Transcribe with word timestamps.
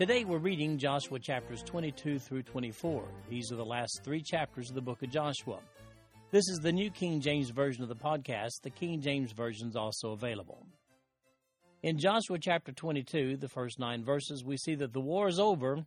Today 0.00 0.24
we're 0.24 0.38
reading 0.38 0.78
Joshua 0.78 1.18
chapters 1.18 1.62
22 1.62 2.18
through 2.18 2.44
24. 2.44 3.04
These 3.28 3.52
are 3.52 3.56
the 3.56 3.64
last 3.66 4.00
three 4.02 4.22
chapters 4.22 4.70
of 4.70 4.74
the 4.74 4.80
book 4.80 5.02
of 5.02 5.10
Joshua. 5.10 5.58
This 6.30 6.48
is 6.48 6.58
the 6.58 6.72
New 6.72 6.90
King 6.90 7.20
James 7.20 7.50
Version 7.50 7.82
of 7.82 7.90
the 7.90 7.94
podcast. 7.94 8.62
The 8.62 8.70
King 8.70 9.02
James 9.02 9.32
Version 9.32 9.68
is 9.68 9.76
also 9.76 10.12
available. 10.12 10.64
In 11.82 11.98
Joshua 11.98 12.38
chapter 12.38 12.72
22, 12.72 13.36
the 13.36 13.48
first 13.50 13.78
nine 13.78 14.02
verses, 14.02 14.42
we 14.42 14.56
see 14.56 14.74
that 14.76 14.94
the 14.94 15.02
war 15.02 15.28
is 15.28 15.38
over 15.38 15.84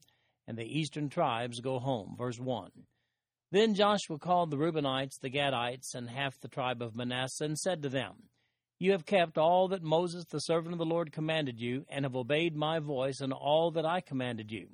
and 0.48 0.59
the 0.59 0.80
eastern 0.80 1.09
tribes 1.09 1.59
go 1.59 1.80
home. 1.80 2.14
Verse 2.16 2.39
1. 2.39 2.70
Then 3.52 3.73
Joshua 3.73 4.20
called 4.20 4.52
the 4.52 4.58
Reubenites, 4.58 5.20
the 5.20 5.31
Gadites, 5.31 5.95
and 5.95 6.08
half 6.08 6.39
the 6.39 6.48
tribe 6.48 6.84
of 6.84 6.95
Manasseh, 6.95 7.45
and 7.45 7.58
said 7.58 7.81
to 7.81 7.89
them, 7.89 8.14
You 8.84 8.92
have 8.92 9.06
kept 9.06 9.38
all 9.38 9.70
that 9.70 9.81
Moses, 9.81 10.26
the 10.26 10.42
servant 10.42 10.73
of 10.73 10.78
the 10.78 10.84
Lord, 10.84 11.14
commanded 11.14 11.58
you, 11.58 11.86
and 11.88 12.03
have 12.03 12.17
obeyed 12.17 12.53
my 12.53 12.80
voice 12.80 13.22
in 13.22 13.31
all 13.31 13.72
that 13.72 13.86
I 13.86 14.02
commanded 14.02 14.52
you. 14.52 14.67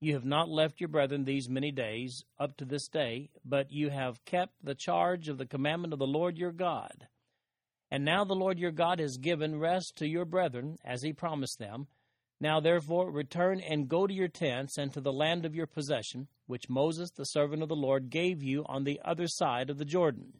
You 0.00 0.14
have 0.14 0.24
not 0.24 0.48
left 0.48 0.80
your 0.80 0.86
brethren 0.86 1.24
these 1.24 1.48
many 1.48 1.72
days, 1.72 2.24
up 2.38 2.56
to 2.58 2.64
this 2.64 2.86
day, 2.86 3.28
but 3.44 3.72
you 3.72 3.90
have 3.90 4.24
kept 4.24 4.64
the 4.64 4.76
charge 4.76 5.28
of 5.28 5.36
the 5.36 5.46
commandment 5.46 5.92
of 5.92 5.98
the 5.98 6.06
Lord 6.06 6.38
your 6.38 6.52
God. 6.52 7.08
And 7.90 8.04
now 8.04 8.22
the 8.22 8.36
Lord 8.36 8.60
your 8.60 8.70
God 8.70 9.00
has 9.00 9.16
given 9.16 9.58
rest 9.58 9.96
to 9.96 10.06
your 10.06 10.24
brethren, 10.24 10.78
as 10.84 11.02
he 11.02 11.12
promised 11.12 11.58
them. 11.58 11.88
Now 12.40 12.60
therefore 12.60 13.10
return 13.10 13.58
and 13.58 13.88
go 13.88 14.06
to 14.06 14.14
your 14.14 14.28
tents 14.28 14.78
and 14.78 14.92
to 14.92 15.00
the 15.00 15.12
land 15.12 15.44
of 15.44 15.56
your 15.56 15.66
possession, 15.66 16.28
which 16.46 16.70
Moses 16.70 17.10
the 17.10 17.26
servant 17.26 17.64
of 17.64 17.68
the 17.68 17.74
Lord 17.74 18.10
gave 18.10 18.44
you 18.44 18.64
on 18.66 18.84
the 18.84 19.00
other 19.04 19.26
side 19.26 19.70
of 19.70 19.78
the 19.78 19.84
Jordan. 19.84 20.34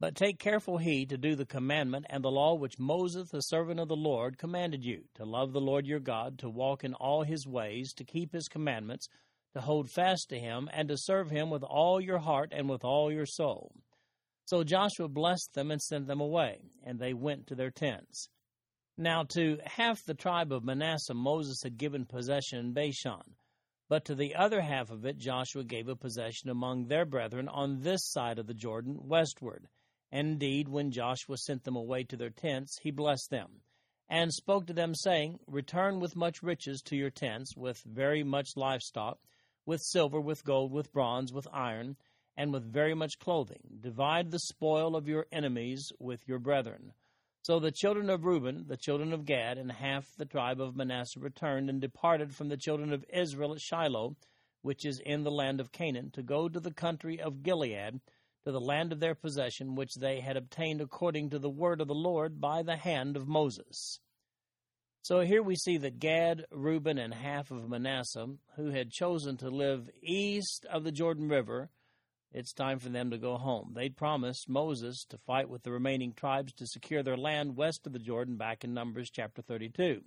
But 0.00 0.16
take 0.16 0.38
careful 0.38 0.78
heed 0.78 1.10
to 1.10 1.18
do 1.18 1.34
the 1.34 1.44
commandment 1.44 2.06
and 2.08 2.24
the 2.24 2.30
law 2.30 2.54
which 2.54 2.78
Moses 2.78 3.28
the 3.28 3.42
servant 3.42 3.78
of 3.78 3.88
the 3.88 3.96
Lord 3.96 4.38
commanded 4.38 4.82
you, 4.82 5.04
to 5.16 5.26
love 5.26 5.52
the 5.52 5.60
Lord 5.60 5.86
your 5.86 6.00
God, 6.00 6.38
to 6.38 6.48
walk 6.48 6.84
in 6.84 6.94
all 6.94 7.22
his 7.22 7.46
ways, 7.46 7.92
to 7.92 8.04
keep 8.04 8.32
his 8.32 8.48
commandments, 8.48 9.08
to 9.52 9.60
hold 9.60 9.90
fast 9.90 10.30
to 10.30 10.38
him, 10.38 10.70
and 10.72 10.88
to 10.88 10.96
serve 10.96 11.28
him 11.28 11.50
with 11.50 11.62
all 11.62 12.00
your 12.00 12.18
heart 12.18 12.50
and 12.50 12.66
with 12.66 12.82
all 12.82 13.12
your 13.12 13.26
soul. 13.26 13.74
So 14.46 14.64
Joshua 14.64 15.06
blessed 15.06 15.52
them 15.52 15.70
and 15.70 15.82
sent 15.82 16.06
them 16.06 16.22
away, 16.22 16.62
and 16.82 16.98
they 16.98 17.12
went 17.12 17.46
to 17.48 17.54
their 17.54 17.70
tents. 17.70 18.30
Now, 18.96 19.24
to 19.34 19.58
half 19.66 20.02
the 20.06 20.14
tribe 20.14 20.50
of 20.50 20.64
Manasseh, 20.64 21.12
Moses 21.12 21.60
had 21.62 21.76
given 21.76 22.06
possession 22.06 22.58
in 22.58 22.72
Bashan, 22.72 23.36
but 23.90 24.06
to 24.06 24.14
the 24.14 24.34
other 24.34 24.62
half 24.62 24.90
of 24.90 25.04
it, 25.04 25.18
Joshua 25.18 25.62
gave 25.62 25.88
a 25.88 25.94
possession 25.94 26.48
among 26.48 26.86
their 26.86 27.04
brethren 27.04 27.48
on 27.48 27.80
this 27.82 28.10
side 28.10 28.38
of 28.38 28.46
the 28.46 28.54
Jordan, 28.54 28.96
westward. 29.02 29.68
Indeed, 30.12 30.68
when 30.68 30.90
Joshua 30.90 31.36
sent 31.36 31.64
them 31.64 31.76
away 31.76 32.04
to 32.04 32.16
their 32.16 32.30
tents, 32.30 32.78
he 32.82 32.90
blessed 32.90 33.30
them, 33.30 33.62
and 34.08 34.32
spoke 34.32 34.66
to 34.66 34.72
them, 34.72 34.94
saying, 34.94 35.38
Return 35.46 36.00
with 36.00 36.16
much 36.16 36.42
riches 36.42 36.82
to 36.82 36.96
your 36.96 37.10
tents, 37.10 37.56
with 37.56 37.80
very 37.84 38.24
much 38.24 38.56
livestock, 38.56 39.20
with 39.66 39.80
silver, 39.80 40.20
with 40.20 40.44
gold, 40.44 40.72
with 40.72 40.92
bronze, 40.92 41.32
with 41.32 41.46
iron, 41.52 41.96
and 42.36 42.52
with 42.52 42.64
very 42.64 42.94
much 42.94 43.18
clothing. 43.18 43.78
Divide 43.80 44.30
the 44.30 44.40
spoil 44.40 44.96
of 44.96 45.06
your 45.06 45.26
enemies 45.30 45.92
with 45.98 46.26
your 46.26 46.38
brethren. 46.38 46.92
So 47.42 47.58
the 47.58 47.70
children 47.70 48.10
of 48.10 48.24
Reuben, 48.24 48.66
the 48.66 48.76
children 48.76 49.12
of 49.12 49.24
Gad, 49.24 49.58
and 49.58 49.70
half 49.70 50.14
the 50.16 50.26
tribe 50.26 50.60
of 50.60 50.76
Manasseh 50.76 51.20
returned 51.20 51.70
and 51.70 51.80
departed 51.80 52.34
from 52.34 52.48
the 52.48 52.56
children 52.56 52.92
of 52.92 53.04
Israel 53.12 53.52
at 53.52 53.60
Shiloh, 53.60 54.16
which 54.62 54.84
is 54.84 55.00
in 55.00 55.22
the 55.22 55.30
land 55.30 55.60
of 55.60 55.72
Canaan, 55.72 56.10
to 56.10 56.22
go 56.22 56.48
to 56.48 56.60
the 56.60 56.72
country 56.72 57.20
of 57.20 57.42
Gilead, 57.42 58.00
to 58.44 58.52
the 58.52 58.60
land 58.60 58.92
of 58.92 59.00
their 59.00 59.14
possession, 59.14 59.74
which 59.74 59.94
they 59.94 60.20
had 60.20 60.36
obtained 60.36 60.80
according 60.80 61.30
to 61.30 61.38
the 61.38 61.50
word 61.50 61.80
of 61.80 61.88
the 61.88 61.94
Lord 61.94 62.40
by 62.40 62.62
the 62.62 62.76
hand 62.76 63.16
of 63.16 63.28
Moses. 63.28 64.00
So 65.02 65.20
here 65.20 65.42
we 65.42 65.56
see 65.56 65.78
that 65.78 65.98
Gad, 65.98 66.44
Reuben, 66.50 66.98
and 66.98 67.14
half 67.14 67.50
of 67.50 67.68
Manasseh, 67.68 68.26
who 68.56 68.70
had 68.70 68.90
chosen 68.90 69.36
to 69.38 69.48
live 69.48 69.88
east 70.02 70.66
of 70.70 70.84
the 70.84 70.92
Jordan 70.92 71.28
River, 71.28 71.70
it's 72.32 72.52
time 72.52 72.78
for 72.78 72.90
them 72.90 73.10
to 73.10 73.18
go 73.18 73.36
home. 73.36 73.72
They'd 73.74 73.96
promised 73.96 74.48
Moses 74.48 75.04
to 75.08 75.18
fight 75.18 75.48
with 75.48 75.62
the 75.62 75.72
remaining 75.72 76.12
tribes 76.12 76.52
to 76.54 76.66
secure 76.66 77.02
their 77.02 77.16
land 77.16 77.56
west 77.56 77.86
of 77.86 77.92
the 77.92 77.98
Jordan 77.98 78.36
back 78.36 78.62
in 78.62 78.72
Numbers 78.72 79.10
chapter 79.10 79.42
32. 79.42 80.02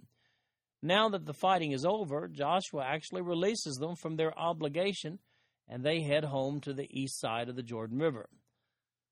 Now 0.82 1.10
that 1.10 1.26
the 1.26 1.34
fighting 1.34 1.72
is 1.72 1.86
over, 1.86 2.28
Joshua 2.28 2.86
actually 2.86 3.22
releases 3.22 3.76
them 3.78 3.96
from 3.96 4.16
their 4.16 4.38
obligation 4.38 5.20
and 5.68 5.84
they 5.84 6.02
head 6.02 6.26
home 6.26 6.62
to 6.62 6.74
the 6.74 6.88
east 6.90 7.20
side 7.20 7.50
of 7.50 7.56
the 7.56 7.64
Jordan 7.64 8.00
River. 8.00 8.30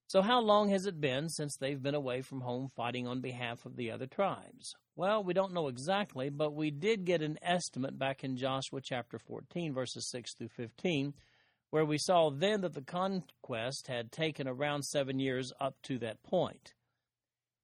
So, 0.08 0.22
how 0.22 0.42
long 0.42 0.70
has 0.70 0.86
it 0.86 1.00
been 1.00 1.30
since 1.30 1.56
they've 1.56 1.82
been 1.82 1.96
away 1.96 2.22
from 2.22 2.42
home 2.42 2.68
fighting 2.76 3.08
on 3.08 3.22
behalf 3.22 3.66
of 3.66 3.78
the 3.78 3.92
other 3.92 4.08
tribes? 4.08 4.76
Well, 4.96 5.24
we 5.24 5.34
don't 5.34 5.54
know 5.54 5.68
exactly, 5.68 6.30
but 6.30 6.54
we 6.54 6.70
did 6.70 7.06
get 7.06 7.22
an 7.22 7.38
estimate 7.42 7.98
back 7.98 8.24
in 8.24 8.36
Joshua 8.36 8.82
chapter 8.84 9.18
14, 9.18 9.74
verses 9.74 10.10
6 10.10 10.34
through 10.36 10.50
15 10.50 11.14
where 11.72 11.86
we 11.86 11.98
saw 11.98 12.30
then 12.30 12.62
that 12.62 12.74
the 12.74 12.82
conquest 12.82 13.88
had 13.88 14.12
taken 14.12 14.48
around 14.48 14.84
seven 14.84 15.20
years 15.20 15.52
up 15.60 15.76
to 15.82 15.98
that 15.98 16.22
point. 16.22 16.74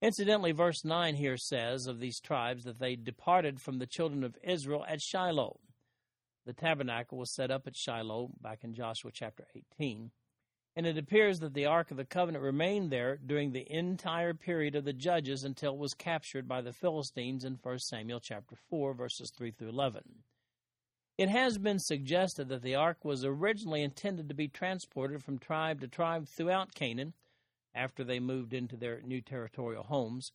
Incidentally, 0.02 0.54
verse 0.54 0.86
9 0.86 1.16
here 1.16 1.38
says 1.38 1.88
of 1.88 2.00
these 2.00 2.20
tribes 2.20 2.64
that 2.64 2.80
they 2.80 2.96
departed 2.96 3.60
from 3.60 3.80
the 3.80 3.86
children 3.86 4.24
of 4.24 4.38
Israel 4.44 4.86
at 4.88 5.02
Shiloh. 5.02 5.60
The 6.48 6.54
tabernacle 6.54 7.18
was 7.18 7.30
set 7.30 7.52
up 7.52 7.68
at 7.68 7.76
Shiloh 7.76 8.30
back 8.40 8.64
in 8.64 8.74
Joshua 8.74 9.12
chapter 9.14 9.46
18. 9.54 10.12
And 10.78 10.86
it 10.88 10.98
appears 10.98 11.42
that 11.42 11.54
the 11.54 11.66
Ark 11.66 11.92
of 11.92 11.98
the 11.98 12.06
Covenant 12.06 12.42
remained 12.42 12.90
there 12.90 13.18
during 13.18 13.52
the 13.52 13.70
entire 13.70 14.34
period 14.34 14.74
of 14.74 14.86
the 14.86 14.94
Judges 14.94 15.44
until 15.44 15.74
it 15.74 15.80
was 15.80 15.94
captured 15.94 16.48
by 16.48 16.62
the 16.62 16.72
Philistines 16.72 17.44
in 17.44 17.60
1 17.62 17.80
Samuel 17.80 18.22
chapter 18.22 18.56
4, 18.70 18.94
verses 18.94 19.30
3 19.32 19.52
through 19.52 19.68
11. 19.68 20.04
It 21.18 21.28
has 21.28 21.58
been 21.58 21.80
suggested 21.80 22.48
that 22.48 22.62
the 22.62 22.76
ark 22.76 23.04
was 23.04 23.26
originally 23.26 23.84
intended 23.84 24.30
to 24.30 24.34
be 24.34 24.48
transported 24.48 25.26
from 25.26 25.40
tribe 25.40 25.82
to 25.82 25.88
tribe 25.90 26.30
throughout 26.30 26.74
Canaan 26.74 27.12
after 27.76 28.06
they 28.06 28.22
moved 28.22 28.54
into 28.54 28.78
their 28.78 29.02
new 29.02 29.20
territorial 29.20 29.84
homes. 29.84 30.32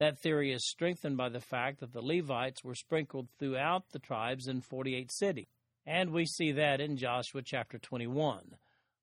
That 0.00 0.18
theory 0.18 0.52
is 0.52 0.68
strengthened 0.68 1.16
by 1.16 1.28
the 1.28 1.40
fact 1.40 1.80
that 1.80 1.92
the 1.92 2.00
Levites 2.00 2.62
were 2.62 2.76
sprinkled 2.76 3.28
throughout 3.38 3.90
the 3.90 3.98
tribes 3.98 4.46
in 4.46 4.60
48 4.60 5.10
cities, 5.10 5.48
and 5.84 6.10
we 6.10 6.24
see 6.24 6.52
that 6.52 6.80
in 6.80 6.96
Joshua 6.96 7.42
chapter 7.42 7.78
21. 7.78 8.56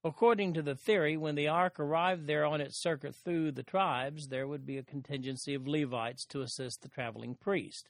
According 0.05 0.53
to 0.53 0.61
the 0.61 0.75
theory, 0.75 1.17
when 1.17 1.35
the 1.35 1.47
ark 1.47 1.79
arrived 1.79 2.27
there 2.27 2.45
on 2.45 2.61
its 2.61 2.81
circuit 2.81 3.15
through 3.15 3.51
the 3.51 3.63
tribes, 3.63 4.27
there 4.27 4.47
would 4.47 4.65
be 4.65 4.77
a 4.77 4.83
contingency 4.83 5.53
of 5.53 5.67
Levites 5.67 6.25
to 6.27 6.41
assist 6.41 6.81
the 6.81 6.89
traveling 6.89 7.35
priest. 7.35 7.89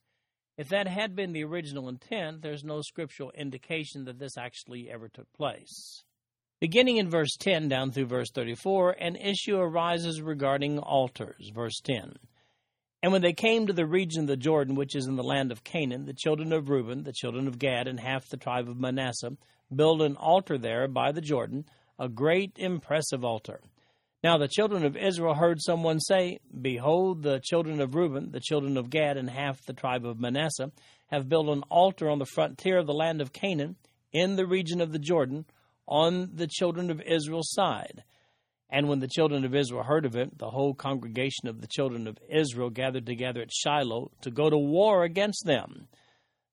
If 0.57 0.69
that 0.69 0.87
had 0.87 1.15
been 1.15 1.33
the 1.33 1.43
original 1.43 1.89
intent, 1.89 2.41
there's 2.41 2.63
no 2.63 2.81
scriptural 2.81 3.31
indication 3.31 4.05
that 4.05 4.17
this 4.17 4.37
actually 4.37 4.89
ever 4.89 5.09
took 5.09 5.31
place. 5.33 6.03
Beginning 6.61 6.97
in 6.97 7.09
verse 7.09 7.35
10 7.37 7.67
down 7.67 7.91
through 7.91 8.05
verse 8.05 8.31
34, 8.31 8.91
an 8.91 9.17
issue 9.17 9.57
arises 9.57 10.21
regarding 10.21 10.79
altars. 10.79 11.51
Verse 11.53 11.81
10. 11.81 12.15
And 13.03 13.11
when 13.11 13.21
they 13.21 13.33
came 13.33 13.67
to 13.67 13.73
the 13.73 13.85
region 13.85 14.21
of 14.21 14.27
the 14.27 14.37
Jordan, 14.37 14.75
which 14.75 14.95
is 14.95 15.05
in 15.05 15.15
the 15.15 15.23
land 15.23 15.51
of 15.51 15.63
Canaan, 15.63 16.05
the 16.05 16.13
children 16.13 16.51
of 16.51 16.69
Reuben, 16.69 17.03
the 17.03 17.13
children 17.13 17.47
of 17.47 17.59
Gad, 17.59 17.87
and 17.87 17.99
half 17.99 18.27
the 18.29 18.37
tribe 18.37 18.67
of 18.67 18.79
Manasseh 18.79 19.37
built 19.73 20.01
an 20.01 20.15
altar 20.15 20.57
there 20.57 20.87
by 20.87 21.11
the 21.11 21.21
Jordan, 21.21 21.65
a 21.99 22.09
great 22.09 22.53
impressive 22.57 23.23
altar. 23.23 23.61
Now 24.23 24.39
the 24.39 24.47
children 24.47 24.83
of 24.85 24.97
Israel 24.97 25.35
heard 25.35 25.61
someone 25.61 25.99
say, 25.99 26.39
Behold, 26.61 27.21
the 27.21 27.39
children 27.43 27.79
of 27.79 27.93
Reuben, 27.93 28.31
the 28.31 28.39
children 28.39 28.75
of 28.75 28.89
Gad, 28.89 29.17
and 29.17 29.29
half 29.29 29.63
the 29.65 29.73
tribe 29.73 30.03
of 30.03 30.19
Manasseh 30.19 30.71
have 31.07 31.29
built 31.29 31.47
an 31.47 31.61
altar 31.69 32.09
on 32.09 32.17
the 32.17 32.25
frontier 32.25 32.79
of 32.79 32.87
the 32.87 32.93
land 32.93 33.21
of 33.21 33.33
Canaan, 33.33 33.75
in 34.11 34.35
the 34.35 34.47
region 34.47 34.81
of 34.81 34.91
the 34.91 34.99
Jordan, 34.99 35.45
on 35.87 36.31
the 36.33 36.47
children 36.47 36.89
of 36.89 37.01
Israel's 37.01 37.51
side. 37.51 38.03
And 38.69 38.89
when 38.89 38.99
the 38.99 39.07
children 39.07 39.45
of 39.45 39.55
Israel 39.55 39.83
heard 39.83 40.05
of 40.05 40.15
it, 40.15 40.37
the 40.37 40.49
whole 40.49 40.73
congregation 40.73 41.47
of 41.47 41.61
the 41.61 41.67
children 41.67 42.07
of 42.07 42.17
Israel 42.29 42.69
gathered 42.69 43.05
together 43.05 43.41
at 43.41 43.53
Shiloh 43.53 44.11
to 44.21 44.31
go 44.31 44.49
to 44.49 44.57
war 44.57 45.03
against 45.03 45.45
them. 45.45 45.87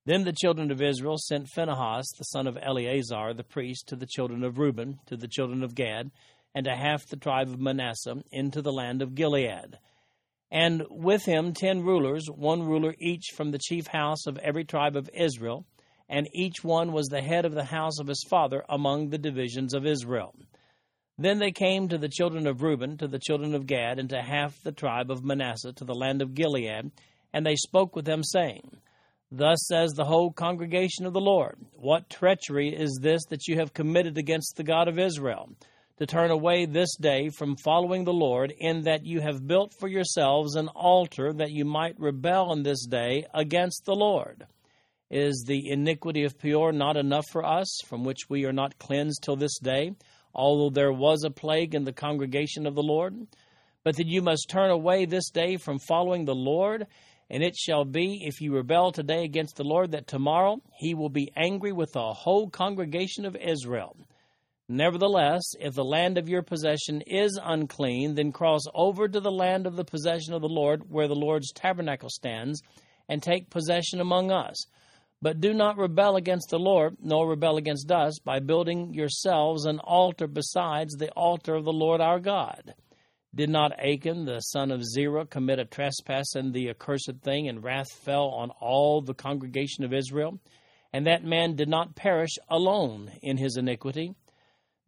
Then 0.05 0.25
the 0.25 0.33
children 0.33 0.71
of 0.71 0.83
Israel 0.83 1.17
sent 1.17 1.49
Phinehas, 1.49 2.11
the 2.19 2.25
son 2.25 2.47
of 2.47 2.59
Eleazar, 2.61 3.35
the 3.35 3.45
priest, 3.45 3.87
to 3.89 3.97
the 3.97 4.07
children 4.07 4.43
of 4.45 4.59
Reuben, 4.59 4.99
to 5.07 5.17
the 5.17 5.29
children 5.29 5.63
of 5.63 5.75
Gad, 5.75 6.11
and 6.55 6.65
to 6.67 6.77
half 6.77 7.07
the 7.07 7.17
tribe 7.17 7.49
of 7.49 7.61
Manasseh 7.61 8.23
into 8.31 8.61
the 8.61 8.73
land 8.73 9.01
of 9.01 9.15
Gilead. 9.15 9.79
and 10.51 10.85
with 10.91 11.25
him 11.25 11.55
ten 11.55 11.83
rulers, 11.83 12.27
one 12.29 12.63
ruler 12.63 12.95
each 12.99 13.29
from 13.35 13.53
the 13.53 13.59
chief 13.59 13.87
house 13.87 14.27
of 14.27 14.37
every 14.39 14.65
tribe 14.65 14.97
of 14.97 15.09
Israel, 15.15 15.65
and 16.11 16.29
each 16.35 16.63
one 16.63 16.93
was 16.93 17.07
the 17.07 17.23
head 17.23 17.47
of 17.47 17.55
the 17.55 17.65
house 17.65 17.99
of 17.99 18.07
his 18.07 18.23
father 18.29 18.63
among 18.69 19.09
the 19.09 19.19
divisions 19.19 19.73
of 19.73 19.87
Israel. 19.87 20.35
Then 21.19 21.39
they 21.39 21.53
came 21.53 21.89
to 21.89 21.99
the 21.99 22.09
children 22.09 22.47
of 22.47 22.63
Reuben, 22.63 22.97
to 22.99 23.07
the 23.07 23.19
children 23.19 23.55
of 23.55 23.67
Gad, 23.67 23.99
and 23.99 24.09
to 24.11 24.23
half 24.23 24.63
the 24.63 24.73
tribe 24.73 25.11
of 25.11 25.25
Manasseh, 25.25 25.73
to 25.75 25.85
the 25.85 25.95
land 25.95 26.23
of 26.23 26.35
Gilead, 26.35 26.91
and 27.33 27.47
they 27.47 27.57
spoke 27.57 27.95
with 27.95 28.05
them, 28.05 28.25
saying, 28.25 28.79
Thus 29.31 29.67
says 29.67 29.93
the 29.93 30.05
whole 30.05 30.33
congregation 30.33 31.07
of 31.07 31.13
the 31.13 31.21
Lord, 31.21 31.59
What 31.75 32.11
treachery 32.11 32.75
is 32.75 32.99
this 33.01 33.25
that 33.31 33.47
you 33.47 33.57
have 33.57 33.73
committed 33.75 34.19
against 34.19 34.57
the 34.57 34.65
God 34.65 34.89
of 34.89 34.99
Israel? 34.99 35.51
to 35.99 36.07
turn 36.07 36.33
away 36.33 36.67
this 36.67 36.97
day 36.97 37.29
from 37.29 37.55
following 37.55 38.03
the 38.03 38.13
Lord, 38.13 38.53
in 38.59 38.83
that 38.83 39.07
you 39.07 39.21
have 39.21 39.47
built 39.47 39.73
for 39.79 39.87
yourselves 39.87 40.57
an 40.57 40.69
altar 40.69 41.33
that 41.33 41.53
you 41.53 41.65
might 41.65 42.01
rebel 42.01 42.51
on 42.51 42.65
this 42.65 42.87
day 42.87 43.25
against 43.35 43.85
the 43.85 43.95
Lord. 43.95 44.45
Is 45.11 45.45
the 45.47 45.71
iniquity 45.71 46.25
of 46.25 46.39
Peor 46.39 46.73
not 46.73 46.97
enough 46.97 47.27
for 47.31 47.45
us, 47.45 47.79
from 47.87 48.03
which 48.03 48.29
we 48.29 48.47
are 48.47 48.53
not 48.53 48.79
cleansed 48.79 49.23
till 49.23 49.37
this 49.37 49.59
day, 49.61 49.93
although 50.35 50.71
there 50.71 50.93
was 50.93 51.25
a 51.25 51.31
plague 51.31 51.75
in 51.75 51.85
the 51.85 51.93
congregation 51.93 52.67
of 52.67 52.75
the 52.75 52.83
Lord? 52.83 53.27
But 53.85 53.97
that 53.97 54.07
you 54.07 54.23
must 54.23 54.49
turn 54.49 54.71
away 54.71 55.05
this 55.05 55.31
day 55.31 55.57
from 55.57 55.79
following 55.79 56.25
the 56.25 56.35
Lord, 56.35 56.87
and 57.29 57.43
it 57.43 57.57
shall 57.57 57.85
be, 57.85 58.23
if 58.25 58.41
you 58.41 58.55
rebel 58.55 58.93
today 58.93 59.25
against 59.25 59.57
the 59.57 59.65
Lord, 59.65 59.93
that 59.93 60.07
tomorrow 60.07 60.61
he 60.79 60.95
will 60.95 61.09
be 61.09 61.33
angry 61.37 61.73
with 61.73 61.93
the 61.93 62.13
whole 62.13 62.49
congregation 62.49 63.25
of 63.25 63.37
Israel. 63.37 63.97
Nevertheless, 64.69 65.43
if 65.61 65.75
the 65.75 65.85
land 65.85 66.17
of 66.17 66.29
your 66.29 66.43
possession 66.43 67.03
is 67.07 67.39
unclean, 67.43 68.15
then 68.15 68.33
cross 68.33 68.63
over 68.75 69.09
to 69.09 69.21
the 69.21 69.31
land 69.31 69.67
of 69.67 69.77
the 69.77 69.85
possession 69.85 70.33
of 70.33 70.41
the 70.41 70.49
Lord, 70.49 70.89
where 70.89 71.09
the 71.09 71.15
Lord's 71.15 71.53
tabernacle 71.53 72.09
stands, 72.09 72.63
and 73.09 73.23
take 73.23 73.51
possession 73.51 74.01
among 74.01 74.31
us. 74.31 74.57
But 75.23 75.41
do 75.41 75.55
not 75.55 75.79
rebel 75.79 76.17
against 76.17 76.51
the 76.51 76.59
Lord, 76.59 76.97
nor 77.01 77.29
rebel 77.29 77.57
against 77.57 77.93
us, 77.93 78.19
by 78.19 78.41
building 78.41 78.93
yourselves 78.93 79.65
an 79.65 79.79
altar 79.79 80.27
besides 80.27 80.97
the 80.97 81.13
altar 81.13 81.55
of 81.55 81.65
the 81.65 81.73
Lord 81.73 82.01
our 82.01 82.19
God. 82.19 82.75
Did 83.33 83.49
not 83.49 83.79
Achan 83.79 84.25
the 84.25 84.41
son 84.41 84.73
of 84.73 84.85
Zerah 84.85 85.25
commit 85.25 85.61
a 85.61 85.65
trespass 85.65 86.35
in 86.35 86.51
the 86.51 86.71
accursed 86.71 87.21
thing, 87.23 87.49
and 87.49 87.63
wrath 87.63 87.93
fell 87.93 88.31
on 88.31 88.51
all 88.51 89.01
the 89.01 89.15
congregation 89.15 89.85
of 89.85 89.95
Israel? 89.95 90.41
And 90.93 91.07
that 91.07 91.25
man 91.25 91.55
did 91.55 91.69
not 91.69 91.95
perish 91.95 92.37
alone 92.49 93.13
in 93.23 93.37
his 93.37 93.57
iniquity. 93.57 94.17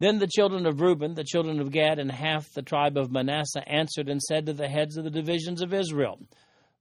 Then 0.01 0.19
the 0.19 0.27
children 0.27 0.65
of 0.65 0.81
Reuben, 0.81 1.13
the 1.13 1.23
children 1.23 1.61
of 1.61 1.71
Gad, 1.71 1.97
and 1.97 2.11
half 2.11 2.51
the 2.51 2.61
tribe 2.61 2.97
of 2.97 3.09
Manasseh 3.09 3.67
answered 3.67 4.09
and 4.09 4.21
said 4.21 4.45
to 4.47 4.53
the 4.53 4.67
heads 4.67 4.97
of 4.97 5.05
the 5.05 5.09
divisions 5.09 5.61
of 5.61 5.73
Israel, 5.73 6.19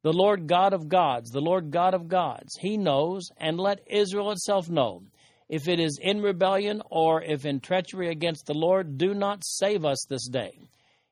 The 0.04 0.12
Lord 0.12 0.46
God 0.46 0.74
of 0.74 0.86
gods, 0.90 1.30
the 1.30 1.40
Lord 1.40 1.70
God 1.70 1.94
of 1.94 2.08
gods, 2.08 2.58
he 2.60 2.76
knows, 2.76 3.30
and 3.38 3.58
let 3.58 3.80
Israel 3.86 4.32
itself 4.32 4.68
know. 4.68 5.02
If 5.48 5.66
it 5.66 5.80
is 5.80 5.98
in 5.98 6.20
rebellion 6.20 6.82
or 6.90 7.22
if 7.22 7.46
in 7.46 7.60
treachery 7.60 8.10
against 8.10 8.44
the 8.44 8.52
Lord, 8.52 8.98
do 8.98 9.14
not 9.14 9.46
save 9.46 9.82
us 9.82 10.04
this 10.06 10.28
day. 10.28 10.58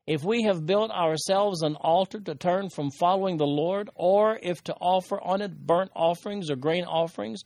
If 0.05 0.23
we 0.23 0.43
have 0.43 0.67
built 0.67 0.91
ourselves 0.91 1.63
an 1.63 1.75
altar 1.77 2.19
to 2.19 2.35
turn 2.35 2.69
from 2.69 2.91
following 2.91 3.37
the 3.37 3.47
Lord, 3.47 3.89
or 3.95 4.37
if 4.43 4.63
to 4.65 4.75
offer 4.75 5.19
on 5.19 5.41
it 5.41 5.65
burnt 5.65 5.89
offerings 5.95 6.51
or 6.51 6.55
grain 6.55 6.83
offerings, 6.83 7.41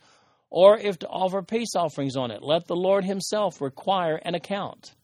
or 0.50 0.76
if 0.76 0.98
to 0.98 1.08
offer 1.08 1.40
peace 1.40 1.74
offerings 1.74 2.14
on 2.14 2.30
it. 2.30 2.42
Let 2.42 2.66
the 2.66 2.76
Lord 2.76 3.06
Himself 3.06 3.62
require 3.62 4.16
an 4.16 4.34
account. 4.34 4.94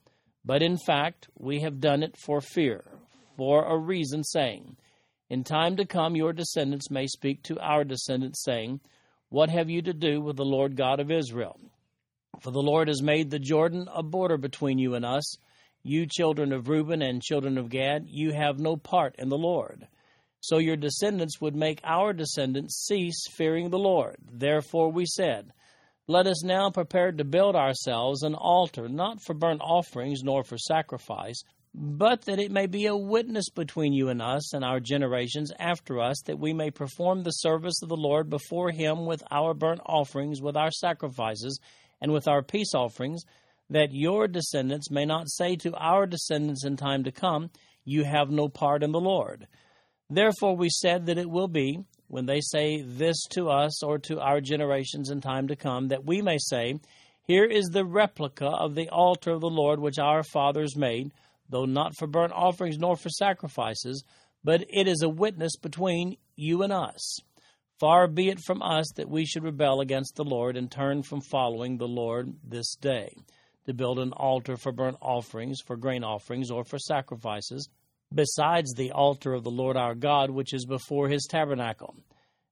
But 0.44 0.62
in 0.62 0.76
fact, 0.76 1.26
we 1.38 1.60
have 1.60 1.80
done 1.80 2.02
it 2.02 2.18
for 2.18 2.42
fear, 2.42 2.84
for 3.38 3.64
a 3.64 3.78
reason, 3.78 4.22
saying, 4.24 4.76
In 5.28 5.44
time 5.44 5.76
to 5.76 5.86
come, 5.86 6.16
your 6.16 6.32
descendants 6.32 6.90
may 6.90 7.06
speak 7.06 7.42
to 7.44 7.58
our 7.60 7.84
descendants, 7.84 8.42
saying, 8.42 8.80
What 9.28 9.50
have 9.50 9.70
you 9.70 9.82
to 9.82 9.92
do 9.92 10.20
with 10.20 10.36
the 10.36 10.44
Lord 10.44 10.76
God 10.76 11.00
of 11.00 11.10
Israel? 11.10 11.58
For 12.40 12.50
the 12.50 12.62
Lord 12.62 12.88
has 12.88 13.02
made 13.02 13.30
the 13.30 13.38
Jordan 13.38 13.88
a 13.92 14.02
border 14.02 14.36
between 14.36 14.78
you 14.78 14.94
and 14.94 15.04
us. 15.04 15.36
You 15.82 16.06
children 16.06 16.52
of 16.52 16.68
Reuben 16.68 17.02
and 17.02 17.22
children 17.22 17.58
of 17.58 17.70
Gad, 17.70 18.04
you 18.06 18.32
have 18.32 18.58
no 18.58 18.76
part 18.76 19.14
in 19.18 19.28
the 19.28 19.38
Lord 19.38 19.86
so 20.44 20.58
your 20.58 20.76
descendants 20.76 21.40
would 21.40 21.56
make 21.56 21.80
our 21.84 22.12
descendants 22.12 22.84
cease 22.86 23.26
fearing 23.30 23.70
the 23.70 23.78
Lord. 23.78 24.16
Therefore 24.30 24.92
we 24.92 25.06
said, 25.06 25.50
Let 26.06 26.26
us 26.26 26.44
now 26.44 26.68
prepare 26.68 27.12
to 27.12 27.24
build 27.24 27.56
ourselves 27.56 28.22
an 28.22 28.34
altar, 28.34 28.86
not 28.86 29.22
for 29.22 29.32
burnt 29.32 29.62
offerings 29.62 30.22
nor 30.22 30.44
for 30.44 30.58
sacrifice, 30.58 31.42
but 31.74 32.24
that 32.26 32.38
it 32.38 32.52
may 32.52 32.66
be 32.66 32.86
a 32.86 32.96
witness 32.96 33.48
between 33.50 33.92
you 33.92 34.08
and 34.08 34.22
us 34.22 34.54
and 34.54 34.64
our 34.64 34.78
generations 34.78 35.50
after 35.58 36.00
us, 36.00 36.22
that 36.26 36.38
we 36.38 36.52
may 36.52 36.70
perform 36.70 37.22
the 37.22 37.32
service 37.32 37.82
of 37.82 37.88
the 37.88 37.96
Lord 37.96 38.30
before 38.30 38.70
him 38.70 39.06
with 39.06 39.24
our 39.32 39.54
burnt 39.54 39.80
offerings, 39.84 40.40
with 40.40 40.56
our 40.56 40.70
sacrifices, 40.70 41.58
and 42.00 42.12
with 42.12 42.28
our 42.28 42.42
peace 42.42 42.74
offerings, 42.74 43.24
that 43.70 43.92
your 43.92 44.28
descendants 44.28 44.88
may 44.88 45.04
not 45.04 45.28
say 45.28 45.56
to 45.56 45.74
our 45.74 46.06
descendants 46.06 46.64
in 46.64 46.76
time 46.76 47.02
to 47.04 47.10
come, 47.10 47.50
You 47.84 48.04
have 48.04 48.30
no 48.30 48.48
part 48.48 48.84
in 48.84 48.92
the 48.92 49.00
Lord. 49.00 49.48
Therefore, 50.08 50.56
we 50.56 50.68
said 50.70 51.06
that 51.06 51.18
it 51.18 51.28
will 51.28 51.48
be, 51.48 51.80
when 52.06 52.26
they 52.26 52.40
say 52.40 52.82
this 52.82 53.20
to 53.30 53.48
us 53.48 53.82
or 53.82 53.98
to 54.00 54.20
our 54.20 54.40
generations 54.40 55.10
in 55.10 55.20
time 55.20 55.48
to 55.48 55.56
come, 55.56 55.88
that 55.88 56.04
we 56.04 56.22
may 56.22 56.38
say, 56.38 56.78
Here 57.26 57.44
is 57.44 57.64
the 57.64 57.84
replica 57.84 58.46
of 58.46 58.76
the 58.76 58.90
altar 58.90 59.32
of 59.32 59.40
the 59.40 59.48
Lord 59.48 59.80
which 59.80 59.98
our 59.98 60.22
fathers 60.22 60.76
made, 60.76 61.10
though 61.48 61.64
not 61.64 61.96
for 61.96 62.06
burnt 62.06 62.32
offerings 62.32 62.78
nor 62.78 62.96
for 62.96 63.10
sacrifices, 63.10 64.04
but 64.42 64.64
it 64.68 64.86
is 64.88 65.02
a 65.02 65.08
witness 65.08 65.56
between 65.56 66.16
you 66.36 66.62
and 66.62 66.72
us. 66.72 67.18
Far 67.80 68.06
be 68.06 68.28
it 68.28 68.40
from 68.40 68.62
us 68.62 68.86
that 68.96 69.10
we 69.10 69.26
should 69.26 69.42
rebel 69.42 69.80
against 69.80 70.16
the 70.16 70.24
Lord 70.24 70.56
and 70.56 70.70
turn 70.70 71.02
from 71.02 71.20
following 71.20 71.76
the 71.76 71.88
Lord 71.88 72.34
this 72.42 72.76
day, 72.76 73.14
to 73.66 73.74
build 73.74 73.98
an 73.98 74.12
altar 74.12 74.56
for 74.56 74.72
burnt 74.72 74.98
offerings, 75.00 75.60
for 75.60 75.76
grain 75.76 76.04
offerings, 76.04 76.50
or 76.50 76.64
for 76.64 76.78
sacrifices 76.78 77.68
besides 78.14 78.72
the 78.74 78.92
altar 78.92 79.34
of 79.34 79.44
the 79.44 79.50
Lord 79.50 79.76
our 79.76 79.94
God, 79.94 80.30
which 80.30 80.54
is 80.54 80.66
before 80.66 81.08
his 81.08 81.26
tabernacle. 81.28 81.96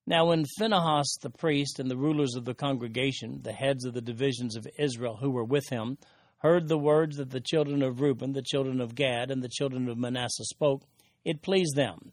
Now, 0.06 0.26
when 0.26 0.44
Phinehas 0.58 1.18
the 1.22 1.30
priest 1.30 1.78
and 1.78 1.90
the 1.90 1.96
rulers 1.96 2.34
of 2.34 2.44
the 2.44 2.54
congregation, 2.54 3.40
the 3.42 3.52
heads 3.52 3.84
of 3.84 3.94
the 3.94 4.00
divisions 4.00 4.56
of 4.56 4.66
Israel 4.78 5.16
who 5.16 5.30
were 5.30 5.44
with 5.44 5.68
him, 5.68 5.98
heard 6.42 6.66
the 6.66 6.78
words 6.78 7.16
that 7.18 7.30
the 7.30 7.40
children 7.40 7.82
of 7.82 8.00
Reuben, 8.00 8.32
the 8.32 8.42
children 8.42 8.80
of 8.80 8.96
Gad, 8.96 9.30
and 9.30 9.42
the 9.42 9.48
children 9.48 9.88
of 9.88 9.96
Manasseh 9.96 10.44
spoke, 10.44 10.82
it 11.24 11.40
pleased 11.40 11.76
them. 11.76 12.12